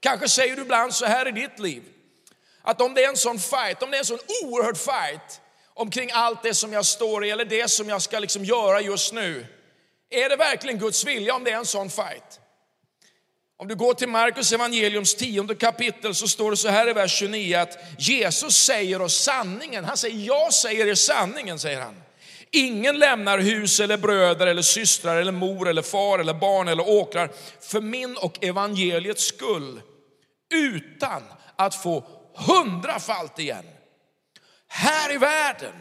Kanske 0.00 0.28
säger 0.28 0.56
du 0.56 0.62
ibland 0.62 0.94
så 0.94 1.06
här 1.06 1.28
i 1.28 1.32
ditt 1.32 1.58
liv, 1.58 1.82
att 2.62 2.80
om 2.80 2.94
det 2.94 3.04
är 3.04 3.08
en 3.08 3.16
sån 3.16 3.38
fight, 3.38 3.82
om 3.82 3.90
det 3.90 3.96
är 3.96 3.98
en 3.98 4.04
sån 4.04 4.18
oerhörd 4.44 4.76
fight 4.76 5.40
omkring 5.78 6.10
allt 6.12 6.42
det 6.42 6.54
som 6.54 6.72
jag 6.72 6.86
står 6.86 7.24
i 7.24 7.30
eller 7.30 7.44
det 7.44 7.70
som 7.70 7.88
jag 7.88 8.02
ska 8.02 8.18
liksom 8.18 8.44
göra 8.44 8.80
just 8.80 9.12
nu. 9.12 9.46
Är 10.10 10.28
det 10.28 10.36
verkligen 10.36 10.78
Guds 10.78 11.04
vilja 11.04 11.34
om 11.34 11.44
det 11.44 11.50
är 11.50 11.56
en 11.56 11.66
sån 11.66 11.90
fight? 11.90 12.40
Om 13.58 13.68
du 13.68 13.74
går 13.74 13.94
till 13.94 14.08
Markus 14.08 14.52
evangeliums 14.52 15.14
tionde 15.14 15.54
kapitel 15.54 16.14
så 16.14 16.28
står 16.28 16.50
det 16.50 16.56
så 16.56 16.68
här 16.68 16.88
i 16.88 16.92
vers 16.92 17.18
29 17.18 17.56
att 17.56 17.78
Jesus 17.98 18.56
säger 18.56 19.02
oss 19.02 19.14
sanningen. 19.14 19.84
Han 19.84 19.96
säger, 19.96 20.26
jag 20.26 20.54
säger 20.54 20.86
er 20.86 20.94
sanningen, 20.94 21.58
säger 21.58 21.80
han. 21.80 22.02
Ingen 22.50 22.98
lämnar 22.98 23.38
hus 23.38 23.80
eller 23.80 23.96
bröder 23.96 24.46
eller 24.46 24.62
systrar 24.62 25.16
eller 25.16 25.32
mor 25.32 25.68
eller 25.68 25.82
far 25.82 26.18
eller 26.18 26.34
barn 26.34 26.68
eller 26.68 26.88
åkrar 26.88 27.30
för 27.60 27.80
min 27.80 28.16
och 28.16 28.44
evangeliets 28.44 29.24
skull 29.24 29.80
utan 30.54 31.22
att 31.56 31.74
få 31.74 32.04
hundrafalt 32.34 33.38
igen. 33.38 33.64
Här 34.68 35.12
i 35.12 35.16
världen 35.16 35.72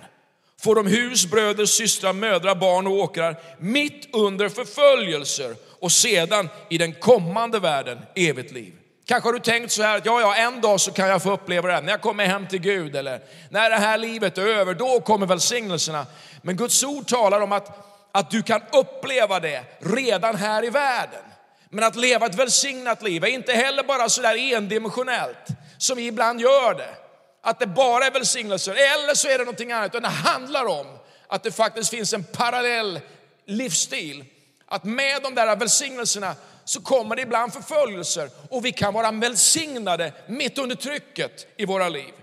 får 0.61 0.75
de 0.75 0.87
hus, 0.87 1.25
bröder, 1.25 1.65
systrar, 1.65 2.13
mödrar, 2.13 2.55
barn 2.55 2.87
och 2.87 2.93
åkrar 2.93 3.35
mitt 3.59 4.15
under 4.15 4.49
förföljelser 4.49 5.55
och 5.79 5.91
sedan 5.91 6.49
i 6.69 6.77
den 6.77 6.93
kommande 6.93 7.59
världen 7.59 7.99
evigt 8.15 8.51
liv. 8.51 8.73
Kanske 9.05 9.27
har 9.27 9.33
du 9.33 9.39
tänkt 9.39 9.71
så 9.71 9.83
här 9.83 9.97
att 9.97 10.05
ja, 10.05 10.21
ja, 10.21 10.35
en 10.35 10.61
dag 10.61 10.79
så 10.79 10.91
kan 10.91 11.07
jag 11.07 11.23
få 11.23 11.31
uppleva 11.31 11.67
det 11.67 11.81
när 11.81 11.91
jag 11.91 12.01
kommer 12.01 12.25
hem 12.25 12.47
till 12.47 12.59
Gud 12.59 12.95
eller 12.95 13.21
när 13.49 13.69
det 13.69 13.75
här 13.75 13.97
livet 13.97 14.37
är 14.37 14.47
över, 14.47 14.73
då 14.73 14.99
kommer 14.99 15.25
välsignelserna. 15.25 16.05
Men 16.41 16.55
Guds 16.55 16.83
ord 16.83 17.07
talar 17.07 17.41
om 17.41 17.51
att, 17.51 17.87
att 18.11 18.31
du 18.31 18.43
kan 18.43 18.61
uppleva 18.73 19.39
det 19.39 19.63
redan 19.79 20.35
här 20.35 20.65
i 20.65 20.69
världen. 20.69 21.23
Men 21.69 21.83
att 21.83 21.95
leva 21.95 22.25
ett 22.25 22.35
välsignat 22.35 23.03
liv 23.03 23.23
är 23.23 23.27
inte 23.27 23.53
heller 23.53 23.83
bara 23.83 24.09
så 24.09 24.21
där 24.21 24.53
endimensionellt 24.53 25.47
som 25.77 25.97
vi 25.97 26.07
ibland 26.07 26.41
gör 26.41 26.73
det 26.73 26.95
att 27.41 27.59
det 27.59 27.67
bara 27.67 28.05
är 28.05 28.11
välsignelser 28.11 28.71
eller 28.71 29.15
så 29.15 29.27
är 29.27 29.37
det 29.37 29.43
någonting 29.43 29.71
annat. 29.71 29.91
Utan 29.91 30.01
det 30.01 30.07
handlar 30.07 30.65
om 30.65 30.87
att 31.27 31.43
det 31.43 31.51
faktiskt 31.51 31.89
finns 31.89 32.13
en 32.13 32.23
parallell 32.23 32.99
livsstil. 33.45 34.25
Att 34.65 34.83
med 34.83 35.21
de 35.23 35.35
där 35.35 35.55
välsignelserna 35.55 36.35
så 36.65 36.81
kommer 36.81 37.15
det 37.15 37.21
ibland 37.21 37.53
förföljelser 37.53 38.29
och 38.49 38.65
vi 38.65 38.71
kan 38.71 38.93
vara 38.93 39.11
välsignade 39.11 40.13
mitt 40.27 40.57
under 40.57 40.75
trycket 40.75 41.47
i 41.57 41.65
våra 41.65 41.89
liv. 41.89 42.13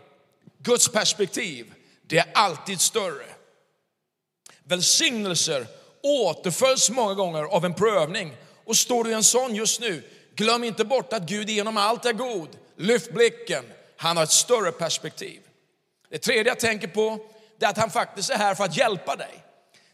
Guds 0.58 0.88
perspektiv, 0.88 1.72
det 2.02 2.18
är 2.18 2.26
alltid 2.34 2.80
större. 2.80 3.24
Välsignelser 4.64 5.66
återföljs 6.02 6.90
många 6.90 7.14
gånger 7.14 7.42
av 7.42 7.64
en 7.64 7.74
prövning. 7.74 8.36
Och 8.64 8.76
står 8.76 9.04
du 9.04 9.10
i 9.10 9.14
en 9.14 9.24
sån 9.24 9.54
just 9.54 9.80
nu, 9.80 10.02
glöm 10.34 10.64
inte 10.64 10.84
bort 10.84 11.12
att 11.12 11.22
Gud 11.22 11.50
genom 11.50 11.76
allt 11.76 12.04
är 12.04 12.12
god. 12.12 12.48
Lyft 12.76 13.12
blicken, 13.12 13.64
han 14.04 14.16
har 14.16 14.24
ett 14.24 14.30
större 14.30 14.72
perspektiv. 14.72 15.40
Det 16.10 16.18
tredje 16.18 16.44
jag 16.50 16.60
tänker 16.60 16.88
på 16.88 17.18
är 17.60 17.66
att 17.66 17.78
han 17.78 17.90
faktiskt 17.90 18.30
är 18.30 18.38
här 18.38 18.54
för 18.54 18.64
att 18.64 18.76
hjälpa 18.76 19.16
dig. 19.16 19.44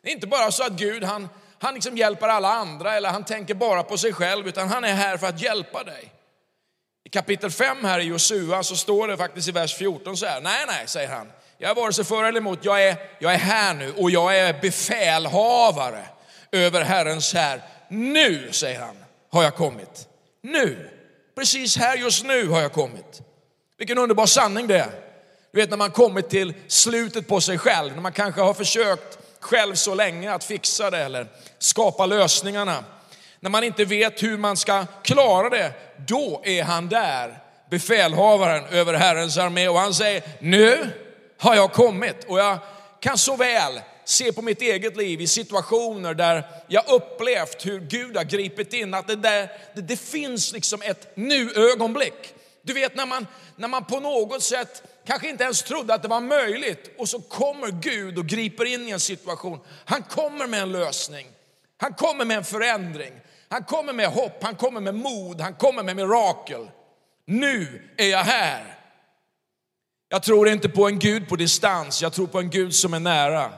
Det 0.02 0.08
är 0.08 0.12
inte 0.12 0.26
bara 0.26 0.50
så 0.50 0.62
att 0.62 0.72
Gud 0.72 1.04
han, 1.04 1.28
han 1.58 1.74
liksom 1.74 1.96
hjälper 1.96 2.28
alla 2.28 2.52
andra 2.52 2.96
eller 2.96 3.08
han 3.08 3.24
tänker 3.24 3.54
bara 3.54 3.82
på 3.82 3.98
sig 3.98 4.12
själv 4.12 4.48
utan 4.48 4.68
han 4.68 4.84
är 4.84 4.94
här 4.94 5.16
för 5.16 5.26
att 5.26 5.42
hjälpa 5.42 5.84
dig. 5.84 6.12
I 7.04 7.08
kapitel 7.08 7.50
5 7.50 7.84
här 7.84 7.98
i 8.00 8.02
Josua 8.02 8.62
så 8.62 8.76
står 8.76 9.08
det 9.08 9.16
faktiskt 9.16 9.48
i 9.48 9.52
vers 9.52 9.74
14 9.74 10.16
så 10.16 10.26
här, 10.26 10.40
nej 10.40 10.64
nej 10.66 10.86
säger 10.86 11.08
han, 11.08 11.32
jag 11.58 11.70
är 11.70 11.74
vare 11.74 11.92
sig 11.92 12.04
för 12.04 12.24
eller 12.24 12.40
emot, 12.40 12.64
jag 12.64 12.88
är, 12.88 12.96
jag 13.18 13.34
är 13.34 13.38
här 13.38 13.74
nu 13.74 13.92
och 13.92 14.10
jag 14.10 14.38
är 14.38 14.60
befälhavare 14.60 16.04
över 16.52 16.82
Herrens 16.82 17.34
här. 17.34 17.62
Nu, 17.88 18.52
säger 18.52 18.80
han, 18.80 19.04
har 19.30 19.42
jag 19.42 19.56
kommit. 19.56 20.08
Nu, 20.42 20.90
precis 21.34 21.76
här 21.76 21.96
just 21.96 22.24
nu 22.24 22.48
har 22.48 22.60
jag 22.60 22.72
kommit. 22.72 23.22
Vilken 23.80 23.98
underbar 23.98 24.26
sanning 24.26 24.66
det 24.66 24.78
är. 24.78 24.90
Du 25.52 25.60
vet 25.60 25.70
när 25.70 25.76
man 25.76 25.90
kommit 25.90 26.30
till 26.30 26.54
slutet 26.68 27.28
på 27.28 27.40
sig 27.40 27.58
själv, 27.58 27.94
när 27.94 28.02
man 28.02 28.12
kanske 28.12 28.40
har 28.40 28.54
försökt 28.54 29.18
själv 29.40 29.74
så 29.74 29.94
länge 29.94 30.32
att 30.32 30.44
fixa 30.44 30.90
det 30.90 30.98
eller 30.98 31.26
skapa 31.58 32.06
lösningarna. 32.06 32.84
När 33.40 33.50
man 33.50 33.64
inte 33.64 33.84
vet 33.84 34.22
hur 34.22 34.38
man 34.38 34.56
ska 34.56 34.86
klara 35.02 35.50
det, 35.50 35.72
då 36.08 36.40
är 36.44 36.62
han 36.62 36.88
där, 36.88 37.38
befälhavaren 37.70 38.64
över 38.64 38.94
Herrens 38.94 39.38
armé 39.38 39.68
och 39.68 39.78
han 39.78 39.94
säger, 39.94 40.22
nu 40.40 40.90
har 41.38 41.54
jag 41.54 41.72
kommit 41.72 42.24
och 42.24 42.38
jag 42.38 42.58
kan 43.00 43.18
så 43.18 43.36
väl 43.36 43.80
se 44.04 44.32
på 44.32 44.42
mitt 44.42 44.62
eget 44.62 44.96
liv 44.96 45.20
i 45.20 45.26
situationer 45.26 46.14
där 46.14 46.44
jag 46.68 46.88
upplevt 46.88 47.66
hur 47.66 47.80
Gud 47.80 48.16
har 48.16 48.24
gripit 48.24 48.72
in, 48.72 48.94
att 48.94 49.08
det, 49.08 49.16
där, 49.16 49.52
det, 49.74 49.80
det 49.80 49.96
finns 49.96 50.52
liksom 50.52 50.82
ett 50.82 51.12
nu-ögonblick. 51.14 52.34
Du 52.62 52.72
vet 52.72 52.94
när 52.94 53.06
man, 53.06 53.26
när 53.60 53.68
man 53.68 53.84
på 53.84 54.00
något 54.00 54.42
sätt 54.42 54.82
kanske 55.06 55.28
inte 55.28 55.44
ens 55.44 55.62
trodde 55.62 55.94
att 55.94 56.02
det 56.02 56.08
var 56.08 56.20
möjligt 56.20 56.90
och 56.98 57.08
så 57.08 57.20
kommer 57.20 57.70
Gud 57.70 58.18
och 58.18 58.26
griper 58.26 58.64
in 58.64 58.88
i 58.88 58.90
en 58.90 59.00
situation. 59.00 59.60
Han 59.84 60.02
kommer 60.02 60.46
med 60.46 60.62
en 60.62 60.72
lösning. 60.72 61.26
Han 61.76 61.94
kommer 61.94 62.24
med 62.24 62.36
en 62.36 62.44
förändring. 62.44 63.12
Han 63.48 63.64
kommer 63.64 63.92
med 63.92 64.08
hopp, 64.08 64.42
han 64.42 64.56
kommer 64.56 64.80
med 64.80 64.94
mod, 64.94 65.40
han 65.40 65.54
kommer 65.54 65.82
med 65.82 65.96
mirakel. 65.96 66.70
Nu 67.26 67.90
är 67.96 68.08
jag 68.08 68.24
här. 68.24 68.78
Jag 70.08 70.22
tror 70.22 70.48
inte 70.48 70.68
på 70.68 70.88
en 70.88 70.98
Gud 70.98 71.28
på 71.28 71.36
distans, 71.36 72.02
jag 72.02 72.12
tror 72.12 72.26
på 72.26 72.38
en 72.38 72.50
Gud 72.50 72.74
som 72.74 72.94
är 72.94 73.00
nära. 73.00 73.52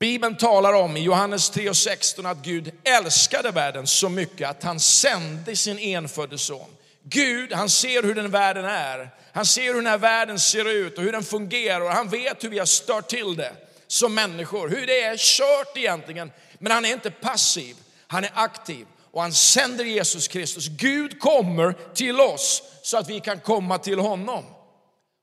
Bibeln 0.00 0.36
talar 0.36 0.72
om 0.72 0.96
i 0.96 1.02
Johannes 1.02 1.50
3 1.50 1.68
och 1.68 1.76
16 1.76 2.26
att 2.26 2.44
Gud 2.44 2.72
älskade 2.84 3.50
världen 3.50 3.86
så 3.86 4.08
mycket 4.08 4.50
att 4.50 4.62
han 4.62 4.80
sände 4.80 5.56
sin 5.56 5.78
enfödde 5.78 6.38
son. 6.38 6.76
Gud, 7.08 7.52
han 7.52 7.70
ser 7.70 8.02
hur 8.02 8.14
den 8.14 8.30
världen 8.30 8.64
är. 8.64 9.10
Han 9.32 9.46
ser 9.46 9.66
hur 9.66 9.74
den 9.74 9.86
här 9.86 9.98
världen 9.98 10.40
ser 10.40 10.68
ut 10.68 10.98
och 10.98 11.04
hur 11.04 11.12
den 11.12 11.24
fungerar 11.24 11.80
och 11.80 11.90
han 11.90 12.08
vet 12.08 12.44
hur 12.44 12.48
vi 12.48 12.58
har 12.58 12.66
stört 12.66 13.08
till 13.08 13.36
det 13.36 13.52
som 13.86 14.14
människor. 14.14 14.68
Hur 14.68 14.86
det 14.86 15.02
är 15.02 15.16
kört 15.16 15.76
egentligen. 15.76 16.32
Men 16.58 16.72
han 16.72 16.84
är 16.84 16.92
inte 16.92 17.10
passiv, 17.10 17.76
han 18.06 18.24
är 18.24 18.30
aktiv 18.34 18.86
och 19.12 19.22
han 19.22 19.32
sänder 19.32 19.84
Jesus 19.84 20.28
Kristus. 20.28 20.68
Gud 20.68 21.20
kommer 21.20 21.74
till 21.94 22.20
oss 22.20 22.62
så 22.82 22.98
att 22.98 23.08
vi 23.08 23.20
kan 23.20 23.40
komma 23.40 23.78
till 23.78 23.98
honom. 23.98 24.44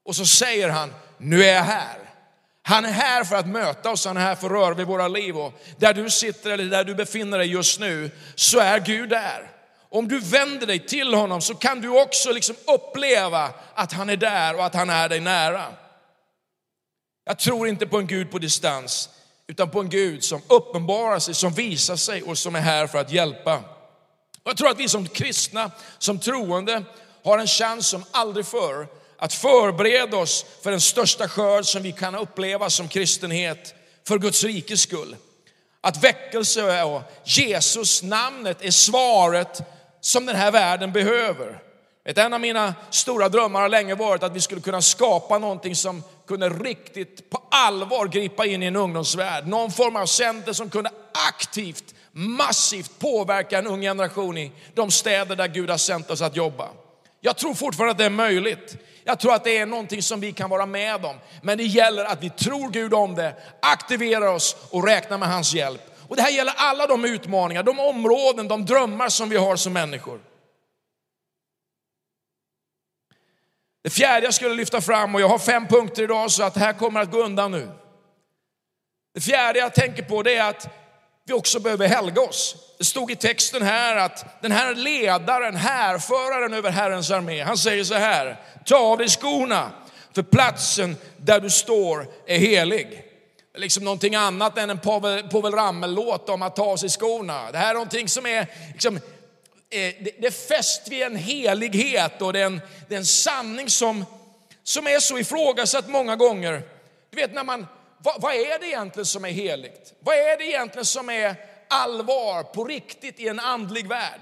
Och 0.06 0.16
så 0.16 0.25
säger 0.25 0.70
han, 0.70 0.94
nu 1.18 1.44
är 1.44 1.54
jag 1.54 1.63
här. 1.63 1.98
Han 2.63 2.86
är 2.86 2.92
här 2.92 3.24
för 3.24 3.36
att 3.36 3.48
möta 3.48 3.92
oss, 3.92 4.06
han 4.06 4.18
är 4.18 4.22
här 4.22 4.36
för 4.36 4.48
att 4.48 4.52
röra 4.52 4.74
vid 4.74 4.88
våra 4.88 5.08
liv. 5.08 5.38
Och 5.38 5.54
där 5.78 5.94
du 5.94 6.10
sitter 6.10 6.50
eller 6.50 6.66
där 6.66 6.84
du 6.84 6.96
befinner 6.96 7.38
dig 7.38 7.48
just 7.48 7.80
nu 7.80 8.12
så 8.36 8.60
är 8.60 8.80
Gud 8.80 9.10
där. 9.10 9.53
Om 9.94 10.08
du 10.08 10.20
vänder 10.20 10.68
dig 10.68 10.80
till 10.80 11.14
honom 11.14 11.42
så 11.42 11.56
kan 11.56 11.82
du 11.82 12.02
också 12.02 12.32
liksom 12.32 12.56
uppleva 12.68 13.50
att 13.74 13.94
han 13.94 14.10
är 14.10 14.18
där 14.18 14.56
och 14.56 14.66
att 14.66 14.76
han 14.76 14.90
är 14.90 15.10
dig 15.10 15.20
nära. 15.20 15.66
Jag 17.26 17.40
tror 17.40 17.68
inte 17.68 17.88
på 17.88 17.98
en 17.98 18.08
Gud 18.08 18.32
på 18.32 18.40
distans, 18.40 19.10
utan 19.48 19.70
på 19.70 19.80
en 19.80 19.90
Gud 19.90 20.24
som 20.24 20.42
uppenbarar 20.48 21.20
sig, 21.20 21.34
som 21.34 21.54
visar 21.54 21.96
sig 21.96 22.24
och 22.24 22.38
som 22.38 22.56
är 22.56 22.60
här 22.60 22.88
för 22.88 22.98
att 22.98 23.12
hjälpa. 23.12 23.56
Och 24.44 24.50
jag 24.50 24.58
tror 24.58 24.70
att 24.70 24.80
vi 24.80 24.90
som 24.90 25.08
kristna, 25.08 25.72
som 25.98 26.20
troende, 26.20 26.84
har 27.24 27.38
en 27.38 27.48
chans 27.48 27.88
som 27.88 28.04
aldrig 28.12 28.46
förr 28.46 28.88
att 29.18 29.34
förbereda 29.34 30.18
oss 30.18 30.46
för 30.62 30.72
den 30.72 30.82
största 30.82 31.28
skörd 31.28 31.66
som 31.66 31.84
vi 31.84 31.92
kan 31.92 32.16
uppleva 32.16 32.70
som 32.70 32.88
kristenhet 32.88 33.76
för 34.08 34.20
Guds 34.20 34.44
rikes 34.44 34.82
skull. 34.82 35.16
Att 35.82 36.04
väckelse 36.04 36.84
och 36.84 37.02
Jesus 37.24 38.04
namnet 38.04 38.62
är 38.62 38.72
svaret 38.72 39.62
som 40.04 40.26
den 40.26 40.36
här 40.36 40.52
världen 40.52 40.92
behöver. 40.92 41.60
Ett 42.06 42.18
en 42.18 42.34
av 42.34 42.42
mina 42.42 42.76
stora 42.90 43.30
drömmar 43.30 43.62
har 43.62 43.70
länge 43.70 43.96
varit 43.96 44.24
att 44.24 44.36
vi 44.36 44.42
skulle 44.42 44.62
kunna 44.62 44.82
skapa 44.82 45.38
någonting 45.38 45.76
som 45.76 46.04
kunde 46.28 46.50
riktigt 46.50 47.30
på 47.30 47.44
allvar 47.52 48.08
gripa 48.08 48.46
in 48.46 48.64
i 48.64 48.66
en 48.66 48.76
ungdomsvärld. 48.76 49.48
Någon 49.48 49.72
form 49.72 49.96
av 49.96 50.06
center 50.06 50.54
som 50.54 50.70
kunde 50.70 50.90
aktivt, 51.30 51.96
massivt 52.12 53.00
påverka 53.00 53.60
en 53.60 53.68
ung 53.68 53.82
generation 53.82 54.38
i 54.38 54.52
de 54.74 54.92
städer 54.92 55.36
där 55.36 55.48
Gud 55.48 55.70
har 55.70 55.78
sänt 55.78 56.12
oss 56.12 56.22
att 56.22 56.36
jobba. 56.36 56.70
Jag 57.22 57.38
tror 57.38 57.54
fortfarande 57.54 57.92
att 57.92 57.98
det 57.98 58.06
är 58.06 58.10
möjligt. 58.10 58.78
Jag 59.04 59.20
tror 59.20 59.34
att 59.34 59.44
det 59.44 59.58
är 59.58 59.66
någonting 59.66 60.02
som 60.02 60.20
vi 60.20 60.32
kan 60.32 60.50
vara 60.50 60.66
med 60.66 61.06
om. 61.06 61.16
Men 61.42 61.58
det 61.58 61.64
gäller 61.64 62.06
att 62.06 62.24
vi 62.24 62.30
tror 62.30 62.70
Gud 62.70 62.94
om 62.94 63.16
det, 63.16 63.36
aktiverar 63.62 64.28
oss 64.28 64.56
och 64.70 64.88
räknar 64.88 65.18
med 65.18 65.30
hans 65.30 65.54
hjälp. 65.54 65.82
Och 66.13 66.17
det 66.17 66.24
här 66.24 66.32
gäller 66.32 66.53
alla 66.58 66.88
de 66.88 67.05
utmaningar, 67.05 67.63
de 67.63 67.79
områden, 67.79 68.48
de 68.48 68.65
drömmar 68.65 69.10
som 69.10 69.29
vi 69.29 69.38
har 69.38 69.55
som 69.55 69.74
människor. 69.74 70.20
Det 73.84 73.89
fjärde 73.89 74.25
jag 74.25 74.34
skulle 74.34 74.55
lyfta 74.55 74.82
fram, 74.82 75.15
och 75.15 75.22
jag 75.22 75.27
har 75.27 75.39
fem 75.39 75.67
punkter 75.67 76.03
idag 76.03 76.32
så 76.32 76.43
att 76.43 76.53
det 76.53 76.60
här 76.60 76.74
kommer 76.74 77.01
att 77.01 77.12
gå 77.12 77.17
undan 77.17 77.51
nu. 77.51 77.70
Det 79.13 79.22
fjärde 79.22 79.60
jag 79.60 79.74
tänker 79.74 80.03
på 80.03 80.24
det 80.24 80.36
är 80.36 80.50
att 80.50 80.67
vi 81.25 81.34
också 81.34 81.60
behöver 81.60 81.88
helga 81.88 82.22
oss. 82.22 82.55
Det 82.77 82.86
stod 82.86 83.12
i 83.12 83.15
texten 83.15 83.62
här 83.62 83.96
att 83.96 84.41
den 84.41 84.51
här 84.51 84.75
ledaren, 84.75 85.55
härföraren 85.55 86.53
över 86.53 86.72
Herrens 86.72 87.12
armé, 87.12 87.41
han 87.41 87.58
säger 87.58 87.84
så 87.84 87.96
här, 87.96 88.39
ta 88.65 88.77
av 88.77 88.98
dig 88.98 89.10
skorna, 89.10 89.72
för 90.15 90.24
platsen 90.24 90.96
där 91.17 91.39
du 91.39 91.50
står 91.50 92.08
är 92.25 92.38
helig. 92.38 93.12
Det 93.54 93.60
är 93.60 93.62
liksom 93.62 93.84
någonting 93.84 94.16
annat 94.16 94.58
än 94.58 94.70
en 94.70 94.80
Povel, 94.80 95.24
Povel 95.24 95.54
Ramel-låt 95.54 96.30
om 96.30 96.42
att 96.42 96.56
ta 96.56 96.64
av 96.64 96.78
sig 96.78 96.90
skorna. 96.90 97.52
Det 97.52 97.58
här 97.58 97.70
är 97.70 97.74
någonting 97.74 98.10
som 98.10 98.26
är, 98.26 98.48
liksom, 98.74 98.96
eh, 98.96 99.02
det, 99.72 100.16
det 100.20 100.28
är 100.28 100.48
fäst 100.48 100.88
vid 100.88 101.02
en 101.02 101.16
helighet 101.16 102.22
och 102.22 102.34
det 102.34 102.40
är 102.40 102.46
en, 102.46 102.62
det 102.88 102.96
är 102.96 103.00
en 103.00 103.06
sanning 103.06 103.70
som, 103.70 104.06
som 104.64 104.88
är 104.88 105.00
så 105.00 105.18
ifrågasatt 105.18 105.88
många 105.88 106.16
gånger. 106.16 106.62
Du 107.10 107.16
vet 107.16 107.34
när 107.34 107.44
man, 107.44 107.68
vad, 107.98 108.22
vad 108.22 108.34
är 108.34 108.60
det 108.60 108.68
egentligen 108.68 109.06
som 109.06 109.26
är 109.26 109.30
heligt? 109.30 109.94
Vad 110.00 110.16
är 110.16 110.38
det 110.38 110.44
egentligen 110.44 110.86
som 110.86 111.10
är 111.10 111.36
allvar 111.70 112.44
på 112.44 112.66
riktigt 112.66 113.20
i 113.20 113.28
en 113.28 113.39
andlig 113.39 113.88
värld? 113.88 114.22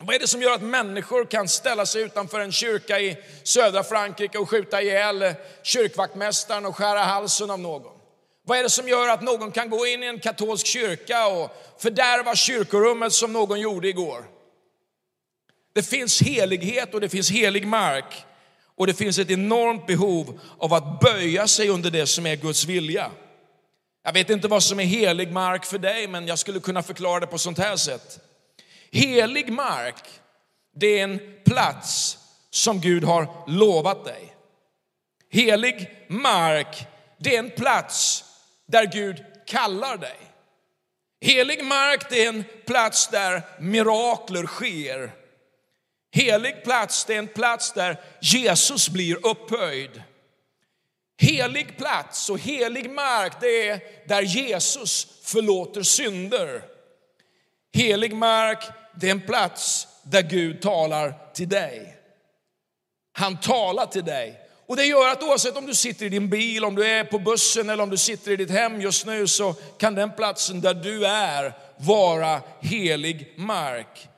Vad 0.00 0.14
är 0.14 0.18
det 0.18 0.28
som 0.28 0.42
gör 0.42 0.54
att 0.54 0.62
människor 0.62 1.24
kan 1.24 1.48
ställa 1.48 1.86
sig 1.86 2.02
utanför 2.02 2.40
en 2.40 2.52
kyrka 2.52 3.00
i 3.00 3.16
södra 3.42 3.84
Frankrike 3.84 4.38
och 4.38 4.50
skjuta 4.50 4.82
ihjäl 4.82 5.34
kyrkvaktmästaren 5.62 6.66
och 6.66 6.76
skära 6.76 7.02
halsen 7.02 7.50
av 7.50 7.58
någon? 7.58 7.99
Vad 8.50 8.58
är 8.58 8.62
det 8.62 8.70
som 8.70 8.88
gör 8.88 9.08
att 9.08 9.22
någon 9.22 9.52
kan 9.52 9.70
gå 9.70 9.86
in 9.86 10.02
i 10.02 10.06
en 10.06 10.20
katolsk 10.20 10.66
kyrka 10.66 11.26
och 11.26 11.56
fördärva 11.78 12.34
kyrkorummet 12.34 13.12
som 13.12 13.32
någon 13.32 13.60
gjorde 13.60 13.88
igår? 13.88 14.24
Det 15.72 15.82
finns 15.82 16.22
helighet 16.22 16.94
och 16.94 17.00
det 17.00 17.08
finns 17.08 17.30
helig 17.30 17.66
mark 17.66 18.24
och 18.76 18.86
det 18.86 18.94
finns 18.94 19.18
ett 19.18 19.30
enormt 19.30 19.86
behov 19.86 20.40
av 20.58 20.74
att 20.74 21.00
böja 21.00 21.46
sig 21.46 21.68
under 21.68 21.90
det 21.90 22.06
som 22.06 22.26
är 22.26 22.36
Guds 22.36 22.64
vilja. 22.64 23.10
Jag 24.04 24.12
vet 24.12 24.30
inte 24.30 24.48
vad 24.48 24.62
som 24.62 24.80
är 24.80 24.84
helig 24.84 25.32
mark 25.32 25.64
för 25.64 25.78
dig, 25.78 26.08
men 26.08 26.26
jag 26.26 26.38
skulle 26.38 26.60
kunna 26.60 26.82
förklara 26.82 27.20
det 27.20 27.26
på 27.26 27.38
sånt 27.38 27.58
här 27.58 27.76
sätt. 27.76 28.18
Helig 28.92 29.52
mark, 29.52 30.04
det 30.76 30.98
är 30.98 31.04
en 31.04 31.20
plats 31.44 32.18
som 32.50 32.80
Gud 32.80 33.04
har 33.04 33.28
lovat 33.46 34.04
dig. 34.04 34.34
Helig 35.30 36.06
mark, 36.08 36.86
det 37.18 37.34
är 37.34 37.38
en 37.38 37.50
plats 37.50 38.24
där 38.70 38.86
Gud 38.86 39.24
kallar 39.46 39.96
dig. 39.96 40.16
Helig 41.20 41.64
mark, 41.64 42.10
det 42.10 42.24
är 42.24 42.28
en 42.28 42.44
plats 42.66 43.08
där 43.08 43.42
mirakler 43.58 44.46
sker. 44.46 45.12
Helig 46.12 46.64
plats, 46.64 47.04
det 47.04 47.14
är 47.14 47.18
en 47.18 47.28
plats 47.28 47.72
där 47.72 48.00
Jesus 48.20 48.88
blir 48.88 49.26
upphöjd. 49.26 50.02
Helig 51.18 51.76
plats 51.76 52.30
och 52.30 52.38
helig 52.38 52.90
mark, 52.90 53.32
det 53.40 53.68
är 53.68 53.80
där 54.08 54.22
Jesus 54.22 55.06
förlåter 55.22 55.82
synder. 55.82 56.62
Helig 57.74 58.14
mark, 58.14 58.64
det 58.94 59.06
är 59.06 59.10
en 59.10 59.26
plats 59.26 59.88
där 60.02 60.22
Gud 60.22 60.62
talar 60.62 61.14
till 61.34 61.48
dig. 61.48 61.96
Han 63.12 63.40
talar 63.40 63.86
till 63.86 64.04
dig. 64.04 64.40
Och 64.70 64.76
det 64.76 64.84
gör 64.84 65.08
att 65.08 65.22
oavsett 65.22 65.56
om 65.56 65.66
du 65.66 65.74
sitter 65.74 66.06
i 66.06 66.08
din 66.08 66.28
bil, 66.28 66.64
om 66.64 66.74
du 66.74 66.86
är 66.86 67.04
på 67.04 67.18
bussen 67.18 67.70
eller 67.70 67.82
om 67.82 67.90
du 67.90 67.96
sitter 67.96 68.30
i 68.30 68.36
ditt 68.36 68.50
hem 68.50 68.80
just 68.80 69.06
nu 69.06 69.26
så 69.26 69.54
kan 69.78 69.94
den 69.94 70.12
platsen 70.12 70.60
där 70.60 70.74
du 70.74 71.06
är 71.06 71.54
vara 71.76 72.42
helig 72.60 73.34
mark. 73.36 74.08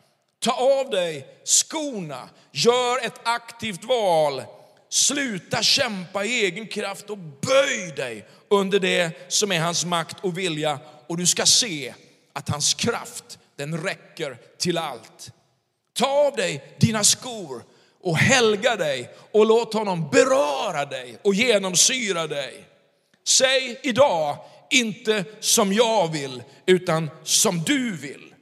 Ta 0.40 0.52
av 0.52 0.90
dig 0.90 1.26
skorna, 1.44 2.28
gör 2.52 3.06
ett 3.06 3.20
aktivt 3.22 3.84
val. 3.84 4.42
Sluta 4.88 5.62
kämpa 5.62 6.24
i 6.24 6.44
egen 6.44 6.66
kraft 6.66 7.10
och 7.10 7.18
böj 7.18 7.92
dig 7.96 8.26
under 8.48 8.80
det 8.80 9.32
som 9.32 9.52
är 9.52 9.60
hans 9.60 9.84
makt 9.84 10.16
och 10.20 10.38
vilja. 10.38 10.78
Och 11.06 11.16
du 11.16 11.26
ska 11.26 11.46
se 11.46 11.94
att 12.32 12.48
hans 12.48 12.74
kraft, 12.74 13.38
den 13.56 13.84
räcker 13.84 14.38
till 14.58 14.78
allt. 14.78 15.30
Ta 15.98 16.26
av 16.26 16.36
dig 16.36 16.76
dina 16.80 17.04
skor 17.04 17.62
och 18.02 18.16
helga 18.16 18.76
dig 18.76 19.10
och 19.32 19.46
låt 19.46 19.74
honom 19.74 20.08
beröra 20.12 20.84
dig 20.84 21.18
och 21.22 21.34
genomsyra 21.34 22.26
dig. 22.26 22.64
Säg 23.24 23.80
idag, 23.82 24.36
inte 24.70 25.24
som 25.40 25.72
jag 25.72 26.12
vill, 26.12 26.42
utan 26.66 27.10
som 27.24 27.62
du 27.62 27.96
vill. 27.96 28.34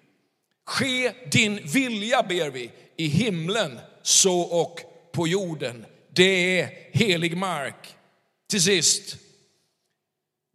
Ske 0.66 1.12
din 1.32 1.66
vilja 1.66 2.22
ber 2.22 2.50
vi 2.50 2.70
i 2.96 3.06
himlen 3.06 3.78
så 4.02 4.40
och 4.40 4.80
på 5.12 5.28
jorden. 5.28 5.86
Det 6.14 6.60
är 6.60 6.70
helig 6.92 7.36
mark. 7.36 7.94
Till 8.50 8.62
sist, 8.62 9.16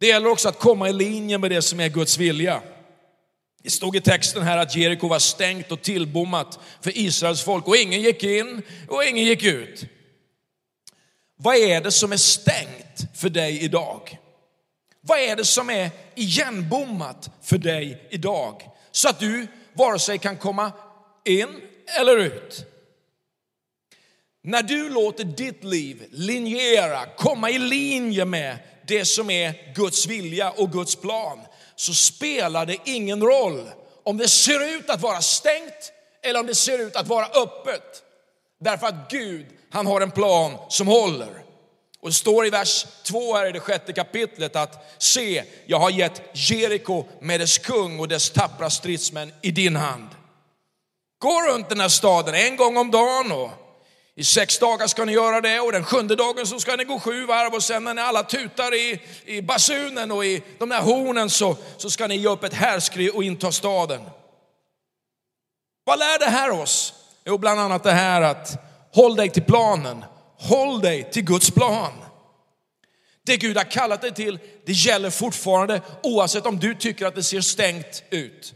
det 0.00 0.06
gäller 0.06 0.28
också 0.28 0.48
att 0.48 0.58
komma 0.58 0.88
i 0.88 0.92
linje 0.92 1.38
med 1.38 1.50
det 1.50 1.62
som 1.62 1.80
är 1.80 1.88
Guds 1.88 2.18
vilja. 2.18 2.62
Det 3.66 3.70
stod 3.70 3.96
i 3.96 4.00
texten 4.00 4.42
här 4.42 4.58
att 4.58 4.76
Jeriko 4.76 5.08
var 5.08 5.18
stängt 5.18 5.72
och 5.72 5.82
tillbommat 5.82 6.58
för 6.80 6.98
Israels 6.98 7.42
folk 7.42 7.68
och 7.68 7.76
ingen 7.76 8.00
gick 8.00 8.24
in 8.24 8.62
och 8.88 9.04
ingen 9.04 9.24
gick 9.24 9.42
ut. 9.42 9.84
Vad 11.36 11.56
är 11.56 11.80
det 11.80 11.90
som 11.90 12.12
är 12.12 12.16
stängt 12.16 13.06
för 13.14 13.28
dig 13.28 13.60
idag? 13.62 14.18
Vad 15.00 15.18
är 15.18 15.36
det 15.36 15.44
som 15.44 15.70
är 15.70 15.90
igenbommat 16.14 17.30
för 17.42 17.58
dig 17.58 18.06
idag? 18.10 18.62
Så 18.90 19.08
att 19.08 19.18
du 19.18 19.46
vare 19.72 19.98
sig 19.98 20.18
kan 20.18 20.36
komma 20.36 20.72
in 21.24 21.60
eller 22.00 22.16
ut. 22.16 22.64
När 24.42 24.62
du 24.62 24.88
låter 24.88 25.24
ditt 25.24 25.64
liv 25.64 26.04
linjera, 26.10 27.06
komma 27.16 27.50
i 27.50 27.58
linje 27.58 28.24
med 28.24 28.58
det 28.86 29.04
som 29.04 29.30
är 29.30 29.74
Guds 29.74 30.06
vilja 30.06 30.50
och 30.50 30.72
Guds 30.72 30.96
plan, 30.96 31.38
så 31.76 31.94
spelar 31.94 32.66
det 32.66 32.78
ingen 32.84 33.22
roll 33.22 33.70
om 34.04 34.16
det 34.16 34.28
ser 34.28 34.76
ut 34.76 34.90
att 34.90 35.00
vara 35.00 35.20
stängt 35.20 35.92
eller 36.22 36.40
om 36.40 36.46
det 36.46 36.54
ser 36.54 36.78
ut 36.78 36.96
att 36.96 37.06
vara 37.06 37.26
öppet. 37.26 38.02
Därför 38.60 38.86
att 38.86 39.10
Gud, 39.10 39.46
han 39.70 39.86
har 39.86 40.00
en 40.00 40.10
plan 40.10 40.56
som 40.68 40.86
håller. 40.86 41.42
Och 42.00 42.08
det 42.08 42.14
står 42.14 42.46
i 42.46 42.50
vers 42.50 42.86
2 43.02 43.34
här 43.34 43.48
i 43.48 43.52
det 43.52 43.60
sjätte 43.60 43.92
kapitlet 43.92 44.56
att 44.56 44.94
se, 44.98 45.44
jag 45.66 45.78
har 45.78 45.90
gett 45.90 46.22
Jeriko 46.32 47.04
med 47.20 47.40
dess 47.40 47.58
kung 47.58 48.00
och 48.00 48.08
dess 48.08 48.30
tappra 48.30 48.70
stridsmän 48.70 49.32
i 49.42 49.50
din 49.50 49.76
hand. 49.76 50.08
Gå 51.18 51.42
runt 51.42 51.68
den 51.68 51.80
här 51.80 51.88
staden 51.88 52.34
en 52.34 52.56
gång 52.56 52.76
om 52.76 52.90
dagen 52.90 53.32
och 53.32 53.50
i 54.18 54.24
sex 54.24 54.58
dagar 54.58 54.86
ska 54.86 55.04
ni 55.04 55.12
göra 55.12 55.40
det 55.40 55.60
och 55.60 55.72
den 55.72 55.84
sjunde 55.84 56.16
dagen 56.16 56.46
så 56.46 56.60
ska 56.60 56.76
ni 56.76 56.84
gå 56.84 57.00
sju 57.00 57.26
varv 57.26 57.54
och 57.54 57.62
sen 57.62 57.84
när 57.84 57.94
ni 57.94 58.00
alla 58.02 58.22
tutar 58.22 58.74
i, 58.74 59.00
i 59.24 59.42
basunen 59.42 60.12
och 60.12 60.24
i 60.24 60.42
de 60.58 60.68
där 60.68 60.80
hornen 60.80 61.30
så, 61.30 61.56
så 61.76 61.90
ska 61.90 62.06
ni 62.06 62.16
ge 62.16 62.28
upp 62.28 62.44
ett 62.44 62.54
härskri 62.54 63.10
och 63.10 63.24
inta 63.24 63.52
staden. 63.52 64.00
Vad 65.84 65.98
lär 65.98 66.18
det 66.18 66.30
här 66.30 66.50
oss? 66.50 66.94
Jo, 67.24 67.38
bland 67.38 67.60
annat 67.60 67.82
det 67.82 67.92
här 67.92 68.22
att 68.22 68.58
håll 68.92 69.16
dig 69.16 69.30
till 69.30 69.42
planen, 69.42 70.04
håll 70.38 70.80
dig 70.80 71.10
till 71.10 71.24
Guds 71.24 71.50
plan. 71.50 71.92
Det 73.26 73.36
Gud 73.36 73.56
har 73.56 73.64
kallat 73.64 74.00
dig 74.00 74.14
till, 74.14 74.38
det 74.66 74.72
gäller 74.72 75.10
fortfarande 75.10 75.80
oavsett 76.02 76.46
om 76.46 76.58
du 76.58 76.74
tycker 76.74 77.06
att 77.06 77.14
det 77.14 77.22
ser 77.22 77.40
stängt 77.40 78.02
ut. 78.10 78.54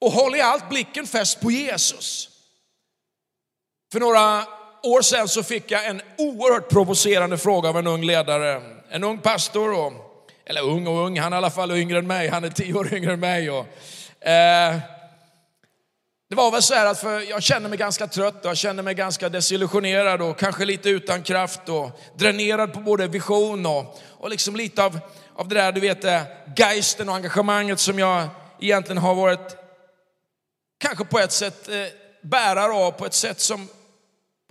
Och 0.00 0.12
håll 0.12 0.36
i 0.36 0.40
allt 0.40 0.68
blicken 0.68 1.06
fäst 1.06 1.40
på 1.40 1.50
Jesus. 1.50 2.33
För 3.94 4.00
några 4.00 4.44
år 4.82 5.02
sedan 5.02 5.28
så 5.28 5.42
fick 5.42 5.70
jag 5.70 5.86
en 5.86 6.02
oerhört 6.18 6.68
provocerande 6.68 7.38
fråga 7.38 7.68
av 7.68 7.78
en 7.78 7.86
ung 7.86 8.04
ledare, 8.04 8.62
en 8.90 9.04
ung 9.04 9.18
pastor, 9.18 9.72
och, 9.72 9.92
eller 10.46 10.62
ung 10.62 10.86
och 10.86 11.06
ung, 11.06 11.18
han 11.18 11.32
är 11.32 11.36
i 11.36 11.38
alla 11.38 11.50
fall 11.50 11.70
yngre 11.70 11.98
än 11.98 12.06
mig, 12.06 12.28
han 12.28 12.44
är 12.44 12.50
tio 12.50 12.74
år 12.74 12.94
yngre 12.94 13.12
än 13.12 13.20
mig. 13.20 13.50
Och, 13.50 13.66
eh, 14.26 14.76
det 16.28 16.36
var 16.36 16.50
väl 16.50 16.62
så 16.62 16.74
här 16.74 16.86
att 16.86 17.00
för 17.00 17.20
jag 17.20 17.42
kände 17.42 17.68
mig 17.68 17.78
ganska 17.78 18.06
trött 18.06 18.44
och 18.44 18.50
jag 18.50 18.56
kände 18.56 18.82
mig 18.82 18.94
ganska 18.94 19.28
desillusionerad 19.28 20.22
och 20.22 20.38
kanske 20.38 20.64
lite 20.64 20.88
utan 20.90 21.22
kraft 21.22 21.68
och 21.68 22.00
dränerad 22.16 22.72
på 22.72 22.80
både 22.80 23.06
vision 23.06 23.66
och, 23.66 24.00
och 24.10 24.30
liksom 24.30 24.56
lite 24.56 24.84
av, 24.84 24.98
av 25.34 25.48
det 25.48 25.54
där, 25.54 25.72
du 25.72 25.80
vet, 25.80 26.04
eh, 26.04 26.22
geisten 26.56 27.08
och 27.08 27.14
engagemanget 27.14 27.80
som 27.80 27.98
jag 27.98 28.28
egentligen 28.60 28.98
har 28.98 29.14
varit, 29.14 29.56
kanske 30.78 31.04
på 31.04 31.18
ett 31.18 31.32
sätt 31.32 31.68
eh, 31.68 31.74
bärare 32.22 32.72
av 32.72 32.90
på 32.90 33.06
ett 33.06 33.14
sätt 33.14 33.40
som 33.40 33.68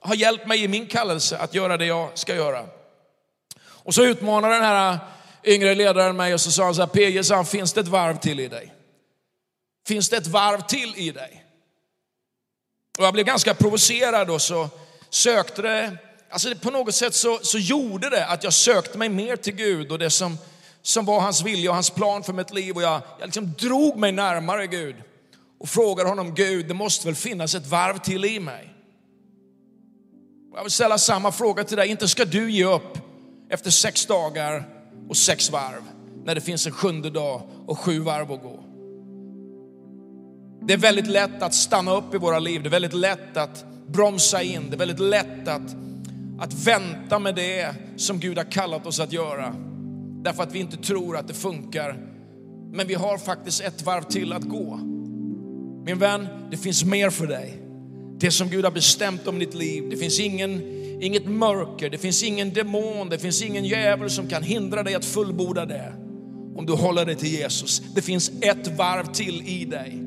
har 0.03 0.15
hjälpt 0.15 0.47
mig 0.47 0.63
i 0.63 0.67
min 0.67 0.87
kallelse 0.87 1.37
att 1.37 1.53
göra 1.53 1.77
det 1.77 1.85
jag 1.85 2.17
ska 2.17 2.35
göra. 2.35 2.65
Och 3.65 3.93
så 3.93 4.03
utmanade 4.03 4.53
den 4.53 4.63
här 4.63 4.97
yngre 5.43 5.75
ledaren 5.75 6.15
mig 6.15 6.33
och 6.33 6.41
så 6.41 6.51
sa 6.51 6.63
han 6.63 6.75
så 6.75 6.81
här, 6.81 6.87
PJ, 6.87 7.23
sa 7.23 7.35
han, 7.35 7.45
finns 7.45 7.73
det 7.73 7.81
ett 7.81 7.87
varv 7.87 8.17
till 8.17 8.39
i 8.39 8.47
dig? 8.47 8.73
Finns 9.87 10.09
det 10.09 10.17
ett 10.17 10.27
varv 10.27 10.61
till 10.61 10.93
i 10.95 11.11
dig? 11.11 11.45
Och 12.97 13.05
jag 13.05 13.13
blev 13.13 13.25
ganska 13.25 13.53
provocerad 13.53 14.29
och 14.29 14.41
så 14.41 14.69
sökte 15.09 15.61
det, 15.61 15.97
alltså 16.29 16.55
på 16.55 16.71
något 16.71 16.95
sätt 16.95 17.15
så, 17.15 17.39
så 17.43 17.57
gjorde 17.57 18.09
det 18.09 18.25
att 18.25 18.43
jag 18.43 18.53
sökte 18.53 18.97
mig 18.97 19.09
mer 19.09 19.35
till 19.35 19.55
Gud 19.55 19.91
och 19.91 19.99
det 19.99 20.09
som, 20.09 20.37
som 20.81 21.05
var 21.05 21.19
hans 21.19 21.41
vilja 21.41 21.69
och 21.69 21.75
hans 21.75 21.89
plan 21.89 22.23
för 22.23 22.33
mitt 22.33 22.53
liv. 22.53 22.75
Och 22.75 22.81
jag, 22.81 23.01
jag 23.19 23.25
liksom 23.27 23.53
drog 23.53 23.97
mig 23.97 24.11
närmare 24.11 24.67
Gud 24.67 24.95
och 25.59 25.69
frågade 25.69 26.09
honom, 26.09 26.35
Gud, 26.35 26.67
det 26.67 26.73
måste 26.73 27.05
väl 27.05 27.15
finnas 27.15 27.55
ett 27.55 27.67
varv 27.67 27.97
till 27.97 28.25
i 28.25 28.39
mig? 28.39 28.72
Jag 30.55 30.63
vill 30.63 30.71
ställa 30.71 30.97
samma 30.97 31.31
fråga 31.31 31.63
till 31.63 31.77
dig. 31.77 31.89
Inte 31.89 32.07
ska 32.07 32.25
du 32.25 32.51
ge 32.51 32.65
upp 32.65 32.97
efter 33.49 33.71
sex 33.71 34.05
dagar 34.05 34.63
och 35.09 35.17
sex 35.17 35.51
varv 35.51 35.81
när 36.25 36.35
det 36.35 36.41
finns 36.41 36.65
en 36.65 36.71
sjunde 36.71 37.09
dag 37.09 37.41
och 37.65 37.79
sju 37.79 37.99
varv 37.99 38.31
att 38.31 38.41
gå. 38.41 38.59
Det 40.67 40.73
är 40.73 40.77
väldigt 40.77 41.07
lätt 41.07 41.41
att 41.41 41.53
stanna 41.53 41.95
upp 41.95 42.13
i 42.13 42.17
våra 42.17 42.39
liv. 42.39 42.63
Det 42.63 42.69
är 42.69 42.71
väldigt 42.71 42.93
lätt 42.93 43.37
att 43.37 43.65
bromsa 43.87 44.41
in. 44.41 44.69
Det 44.69 44.75
är 44.75 44.77
väldigt 44.77 44.99
lätt 44.99 45.47
att, 45.47 45.75
att 46.39 46.53
vänta 46.53 47.19
med 47.19 47.35
det 47.35 47.75
som 47.97 48.19
Gud 48.19 48.37
har 48.37 48.51
kallat 48.51 48.85
oss 48.85 48.99
att 48.99 49.11
göra. 49.11 49.55
Därför 50.23 50.43
att 50.43 50.51
vi 50.55 50.59
inte 50.59 50.77
tror 50.77 51.17
att 51.17 51.27
det 51.27 51.33
funkar. 51.33 51.97
Men 52.71 52.87
vi 52.87 52.93
har 52.93 53.17
faktiskt 53.17 53.61
ett 53.61 53.81
varv 53.81 54.03
till 54.03 54.33
att 54.33 54.43
gå. 54.43 54.75
Min 55.85 55.99
vän, 55.99 56.27
det 56.51 56.57
finns 56.57 56.83
mer 56.83 57.09
för 57.09 57.27
dig 57.27 57.62
det 58.23 58.31
som 58.31 58.49
Gud 58.49 58.63
har 58.63 58.71
bestämt 58.71 59.27
om 59.27 59.39
ditt 59.39 59.53
liv. 59.53 59.83
Det 59.89 59.97
finns 59.97 60.19
ingen, 60.19 60.61
inget 61.01 61.25
mörker, 61.25 61.89
det 61.89 61.97
finns 61.97 62.23
ingen 62.23 62.53
demon, 62.53 63.09
det 63.09 63.19
finns 63.19 63.41
ingen 63.41 63.65
djävul 63.65 64.09
som 64.09 64.27
kan 64.27 64.43
hindra 64.43 64.83
dig 64.83 64.95
att 64.95 65.05
fullborda 65.05 65.65
det. 65.65 65.93
Om 66.55 66.65
du 66.65 66.73
håller 66.73 67.05
dig 67.05 67.15
till 67.15 67.29
Jesus. 67.29 67.81
Det 67.95 68.01
finns 68.01 68.31
ett 68.41 68.77
varv 68.77 69.13
till 69.13 69.43
i 69.47 69.65
dig. 69.65 69.99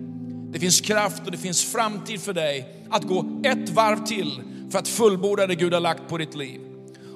Det 0.52 0.58
finns 0.58 0.80
kraft 0.80 1.22
och 1.24 1.32
det 1.32 1.38
finns 1.38 1.64
framtid 1.64 2.20
för 2.20 2.32
dig 2.32 2.84
att 2.90 3.04
gå 3.04 3.42
ett 3.44 3.70
varv 3.70 4.04
till 4.06 4.42
för 4.70 4.78
att 4.78 4.88
fullborda 4.88 5.46
det 5.46 5.54
Gud 5.54 5.72
har 5.72 5.80
lagt 5.80 6.08
på 6.08 6.18
ditt 6.18 6.36
liv. 6.36 6.60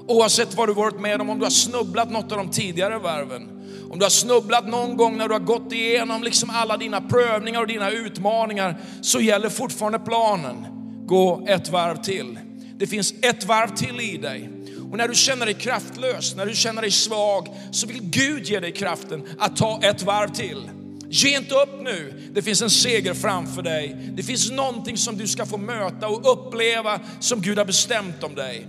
Oavsett 0.07 0.57
vad 0.57 0.69
du 0.69 0.73
varit 0.75 1.01
med 1.01 1.21
om, 1.21 1.31
om 1.31 1.39
du 1.39 1.45
har 1.45 1.51
snubblat 1.51 2.11
något 2.11 2.33
av 2.33 2.39
de 2.39 2.51
tidigare 2.51 2.99
varven, 2.99 3.49
om 3.91 3.99
du 3.99 4.05
har 4.05 4.11
snubblat 4.11 4.69
någon 4.69 4.97
gång 4.97 5.17
när 5.17 5.29
du 5.29 5.35
har 5.35 5.41
gått 5.41 5.73
igenom 5.73 6.23
liksom 6.23 6.51
alla 6.53 6.77
dina 6.77 7.01
prövningar 7.01 7.61
och 7.61 7.67
dina 7.67 7.91
utmaningar, 7.91 8.77
så 9.01 9.21
gäller 9.21 9.49
fortfarande 9.49 9.99
planen 9.99 10.80
gå 11.11 11.47
ett 11.49 11.69
varv 11.69 12.03
till. 12.03 12.39
Det 12.77 12.87
finns 12.87 13.15
ett 13.23 13.45
varv 13.45 13.77
till 13.77 14.01
i 14.01 14.17
dig. 14.17 14.51
Och 14.91 14.99
när 14.99 15.09
du 15.09 15.15
känner 15.15 15.47
dig 15.47 15.55
kraftlös, 15.55 16.37
när 16.37 16.47
du 16.47 16.55
känner 16.55 16.83
dig 16.83 16.91
svag, 16.91 17.49
så 17.71 17.87
vill 17.87 18.01
Gud 18.03 18.49
ge 18.49 18.61
dig 18.61 18.73
kraften 18.73 19.23
att 19.39 19.57
ta 19.57 19.81
ett 19.83 20.03
varv 20.03 20.29
till. 20.29 20.71
Ge 21.09 21.37
inte 21.37 21.55
upp 21.55 21.83
nu, 21.83 22.31
det 22.33 22.43
finns 22.43 22.63
en 22.63 22.71
seger 22.71 23.15
framför 23.15 23.63
dig. 23.63 24.13
Det 24.13 24.23
finns 24.23 24.51
någonting 24.51 24.97
som 24.97 25.17
du 25.17 25.27
ska 25.27 25.47
få 25.47 25.57
möta 25.57 26.09
och 26.09 26.33
uppleva 26.33 27.01
som 27.21 27.41
Gud 27.41 27.59
har 27.59 27.65
bestämt 27.65 28.23
om 28.23 28.35
dig. 28.35 28.67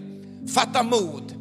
Fatta 0.54 0.84
mod, 0.84 1.34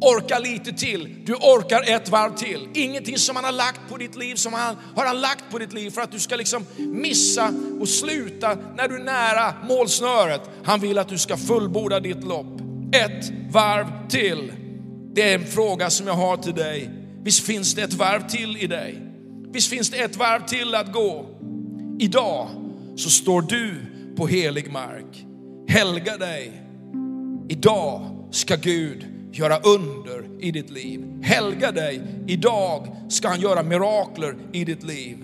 Orka 0.00 0.38
lite 0.38 0.72
till. 0.72 1.16
Du 1.24 1.34
orkar 1.34 1.82
ett 1.82 2.08
varv 2.08 2.36
till. 2.36 2.68
Ingenting 2.74 3.18
som 3.18 3.36
han 3.36 3.44
har 3.44 3.52
lagt 3.52 3.80
på 3.88 3.96
ditt 3.96 4.16
liv 4.16 4.34
som 4.34 4.52
han 4.52 4.76
har 4.96 5.06
han 5.06 5.20
lagt 5.20 5.44
på 5.50 5.58
ditt 5.58 5.72
liv 5.72 5.90
för 5.90 6.00
att 6.00 6.12
du 6.12 6.18
ska 6.18 6.36
liksom 6.36 6.66
missa 6.78 7.54
och 7.80 7.88
sluta 7.88 8.58
när 8.76 8.88
du 8.88 8.94
är 8.94 9.04
nära 9.04 9.54
målsnöret. 9.68 10.40
Han 10.64 10.80
vill 10.80 10.98
att 10.98 11.08
du 11.08 11.18
ska 11.18 11.36
fullborda 11.36 12.00
ditt 12.00 12.24
lopp. 12.24 12.60
Ett 12.92 13.30
varv 13.50 14.08
till. 14.08 14.52
Det 15.14 15.30
är 15.30 15.38
en 15.38 15.46
fråga 15.46 15.90
som 15.90 16.06
jag 16.06 16.14
har 16.14 16.36
till 16.36 16.54
dig. 16.54 16.90
Visst 17.22 17.46
finns 17.46 17.74
det 17.74 17.82
ett 17.82 17.94
varv 17.94 18.28
till 18.28 18.56
i 18.56 18.66
dig? 18.66 19.02
Visst 19.52 19.70
finns 19.70 19.90
det 19.90 19.96
ett 19.96 20.16
varv 20.16 20.46
till 20.46 20.74
att 20.74 20.92
gå? 20.92 21.26
Idag 21.98 22.48
så 22.96 23.10
står 23.10 23.42
du 23.42 23.74
på 24.16 24.26
helig 24.26 24.72
mark. 24.72 25.24
Helga 25.68 26.16
dig. 26.16 26.62
Idag 27.48 28.10
ska 28.30 28.56
Gud 28.56 29.06
göra 29.32 29.58
under 29.58 30.44
i 30.44 30.50
ditt 30.50 30.70
liv. 30.70 31.22
Helga 31.22 31.72
dig. 31.72 32.02
Idag 32.26 32.96
ska 33.08 33.28
han 33.28 33.40
göra 33.40 33.62
mirakler 33.62 34.36
i 34.52 34.64
ditt 34.64 34.82
liv. 34.82 35.16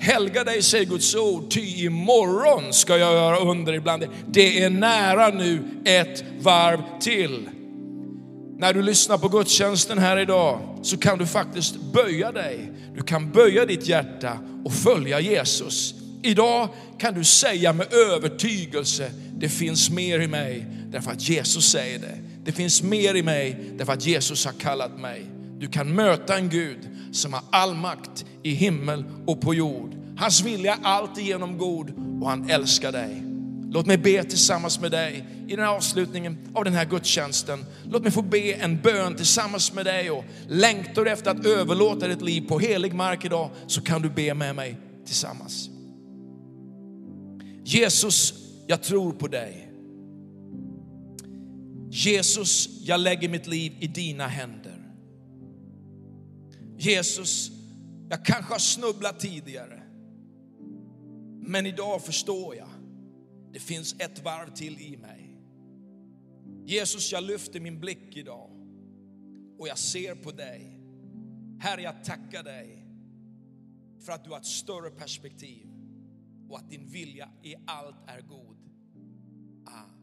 Helga 0.00 0.44
dig, 0.44 0.62
säger 0.62 0.84
Guds 0.84 1.14
ord, 1.14 1.50
ty 1.50 1.84
imorgon 1.84 2.72
ska 2.72 2.96
jag 2.96 3.12
göra 3.12 3.38
under 3.38 3.72
ibland 3.72 4.02
dig. 4.02 4.10
Det 4.28 4.62
är 4.62 4.70
nära 4.70 5.28
nu 5.28 5.62
ett 5.84 6.24
varv 6.40 6.80
till. 7.00 7.48
När 8.58 8.72
du 8.72 8.82
lyssnar 8.82 9.18
på 9.18 9.28
gudstjänsten 9.28 9.98
här 9.98 10.18
idag 10.18 10.78
så 10.82 10.96
kan 10.96 11.18
du 11.18 11.26
faktiskt 11.26 11.76
böja 11.92 12.32
dig. 12.32 12.72
Du 12.94 13.02
kan 13.02 13.30
böja 13.30 13.66
ditt 13.66 13.88
hjärta 13.88 14.38
och 14.64 14.72
följa 14.72 15.20
Jesus. 15.20 15.94
Idag 16.22 16.68
kan 16.98 17.14
du 17.14 17.24
säga 17.24 17.72
med 17.72 17.86
övertygelse, 17.92 19.10
det 19.32 19.48
finns 19.48 19.90
mer 19.90 20.20
i 20.20 20.26
mig 20.26 20.66
därför 20.86 21.10
att 21.10 21.28
Jesus 21.28 21.70
säger 21.70 21.98
det. 21.98 22.18
Det 22.46 22.52
finns 22.52 22.82
mer 22.82 23.14
i 23.14 23.22
mig 23.22 23.72
därför 23.78 23.92
att 23.92 24.06
Jesus 24.06 24.44
har 24.44 24.52
kallat 24.52 25.00
mig. 25.00 25.26
Du 25.58 25.68
kan 25.68 25.94
möta 25.94 26.36
en 26.36 26.48
Gud 26.48 26.78
som 27.12 27.32
har 27.32 27.42
all 27.50 27.74
makt 27.74 28.24
i 28.42 28.50
himmel 28.50 29.04
och 29.26 29.40
på 29.40 29.54
jord. 29.54 29.94
Hans 30.18 30.44
vilja 30.44 30.74
är 30.74 30.78
alltigenom 30.82 31.58
god 31.58 31.92
och 32.22 32.28
han 32.28 32.50
älskar 32.50 32.92
dig. 32.92 33.22
Låt 33.70 33.86
mig 33.86 33.98
be 33.98 34.24
tillsammans 34.24 34.80
med 34.80 34.90
dig 34.90 35.24
i 35.48 35.56
den 35.56 35.64
här 35.64 35.72
avslutningen 35.72 36.38
av 36.54 36.64
den 36.64 36.72
här 36.72 36.84
gudstjänsten. 36.84 37.64
Låt 37.84 38.02
mig 38.02 38.12
få 38.12 38.22
be 38.22 38.52
en 38.52 38.80
bön 38.82 39.16
tillsammans 39.16 39.72
med 39.72 39.84
dig 39.84 40.10
och 40.10 40.24
längtar 40.48 41.04
du 41.04 41.10
efter 41.10 41.30
att 41.30 41.46
överlåta 41.46 42.08
ditt 42.08 42.22
liv 42.22 42.48
på 42.48 42.58
helig 42.58 42.94
mark 42.94 43.24
idag 43.24 43.50
så 43.66 43.80
kan 43.80 44.02
du 44.02 44.10
be 44.10 44.34
med 44.34 44.56
mig 44.56 44.76
tillsammans. 45.06 45.70
Jesus, 47.64 48.34
jag 48.66 48.82
tror 48.82 49.12
på 49.12 49.26
dig. 49.28 49.65
Jesus, 51.96 52.68
jag 52.82 53.00
lägger 53.00 53.28
mitt 53.28 53.46
liv 53.46 53.76
i 53.80 53.86
dina 53.86 54.26
händer. 54.26 54.92
Jesus, 56.78 57.50
jag 58.10 58.24
kanske 58.24 58.54
har 58.54 58.58
snubblat 58.58 59.20
tidigare. 59.20 59.82
Men 61.40 61.66
idag 61.66 62.02
förstår 62.02 62.56
jag, 62.56 62.68
det 63.52 63.58
finns 63.58 63.96
ett 63.98 64.24
varv 64.24 64.54
till 64.54 64.78
i 64.78 64.96
mig. 64.96 65.38
Jesus, 66.64 67.12
jag 67.12 67.24
lyfter 67.24 67.60
min 67.60 67.80
blick 67.80 68.16
idag 68.16 68.50
och 69.58 69.68
jag 69.68 69.78
ser 69.78 70.14
på 70.14 70.30
dig. 70.30 70.80
Herre, 71.60 71.82
jag 71.82 72.04
tackar 72.04 72.42
dig 72.42 72.86
för 74.04 74.12
att 74.12 74.24
du 74.24 74.30
har 74.30 74.38
ett 74.38 74.46
större 74.46 74.90
perspektiv 74.90 75.66
och 76.48 76.58
att 76.58 76.70
din 76.70 76.86
vilja 76.86 77.28
i 77.42 77.54
allt 77.66 77.96
är 78.06 78.20
god. 78.20 78.56
Amen. 79.66 79.95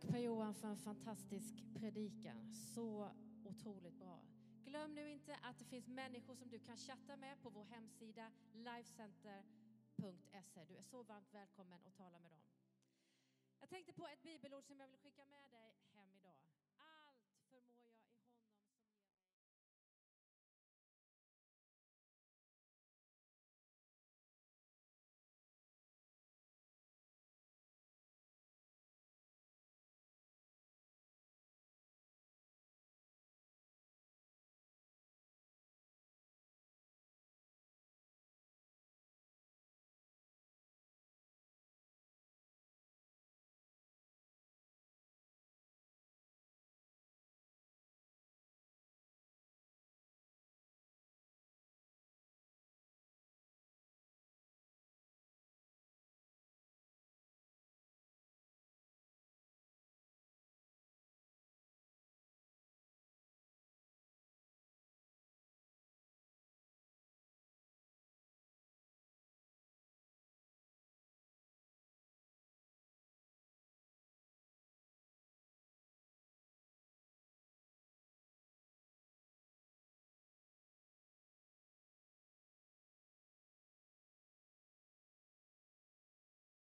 Tack 0.00 0.10
Per-Johan 0.10 0.54
för 0.54 0.68
en 0.68 0.76
fantastisk 0.76 1.54
predikan. 1.74 2.52
Så 2.52 3.10
otroligt 3.44 3.98
bra. 3.98 4.20
Glöm 4.64 4.94
nu 4.94 5.10
inte 5.10 5.36
att 5.42 5.58
det 5.58 5.64
finns 5.64 5.88
människor 5.88 6.34
som 6.34 6.50
du 6.50 6.58
kan 6.58 6.76
chatta 6.76 7.16
med 7.16 7.42
på 7.42 7.50
vår 7.50 7.64
hemsida 7.64 8.30
lifecenter.se. 8.52 10.64
Du 10.64 10.76
är 10.76 10.82
så 10.82 11.02
varmt 11.02 11.34
välkommen 11.34 11.78
att 11.86 11.96
tala 11.96 12.18
med 12.18 12.30
dem. 12.30 12.40
Jag 13.60 13.68
tänkte 13.68 13.92
på 13.92 14.06
ett 14.06 14.22
bibelord 14.22 14.64
som 14.64 14.80
jag 14.80 14.88
vill 14.88 14.98
skicka 14.98 15.24
med 15.24 15.50
dig 15.50 15.69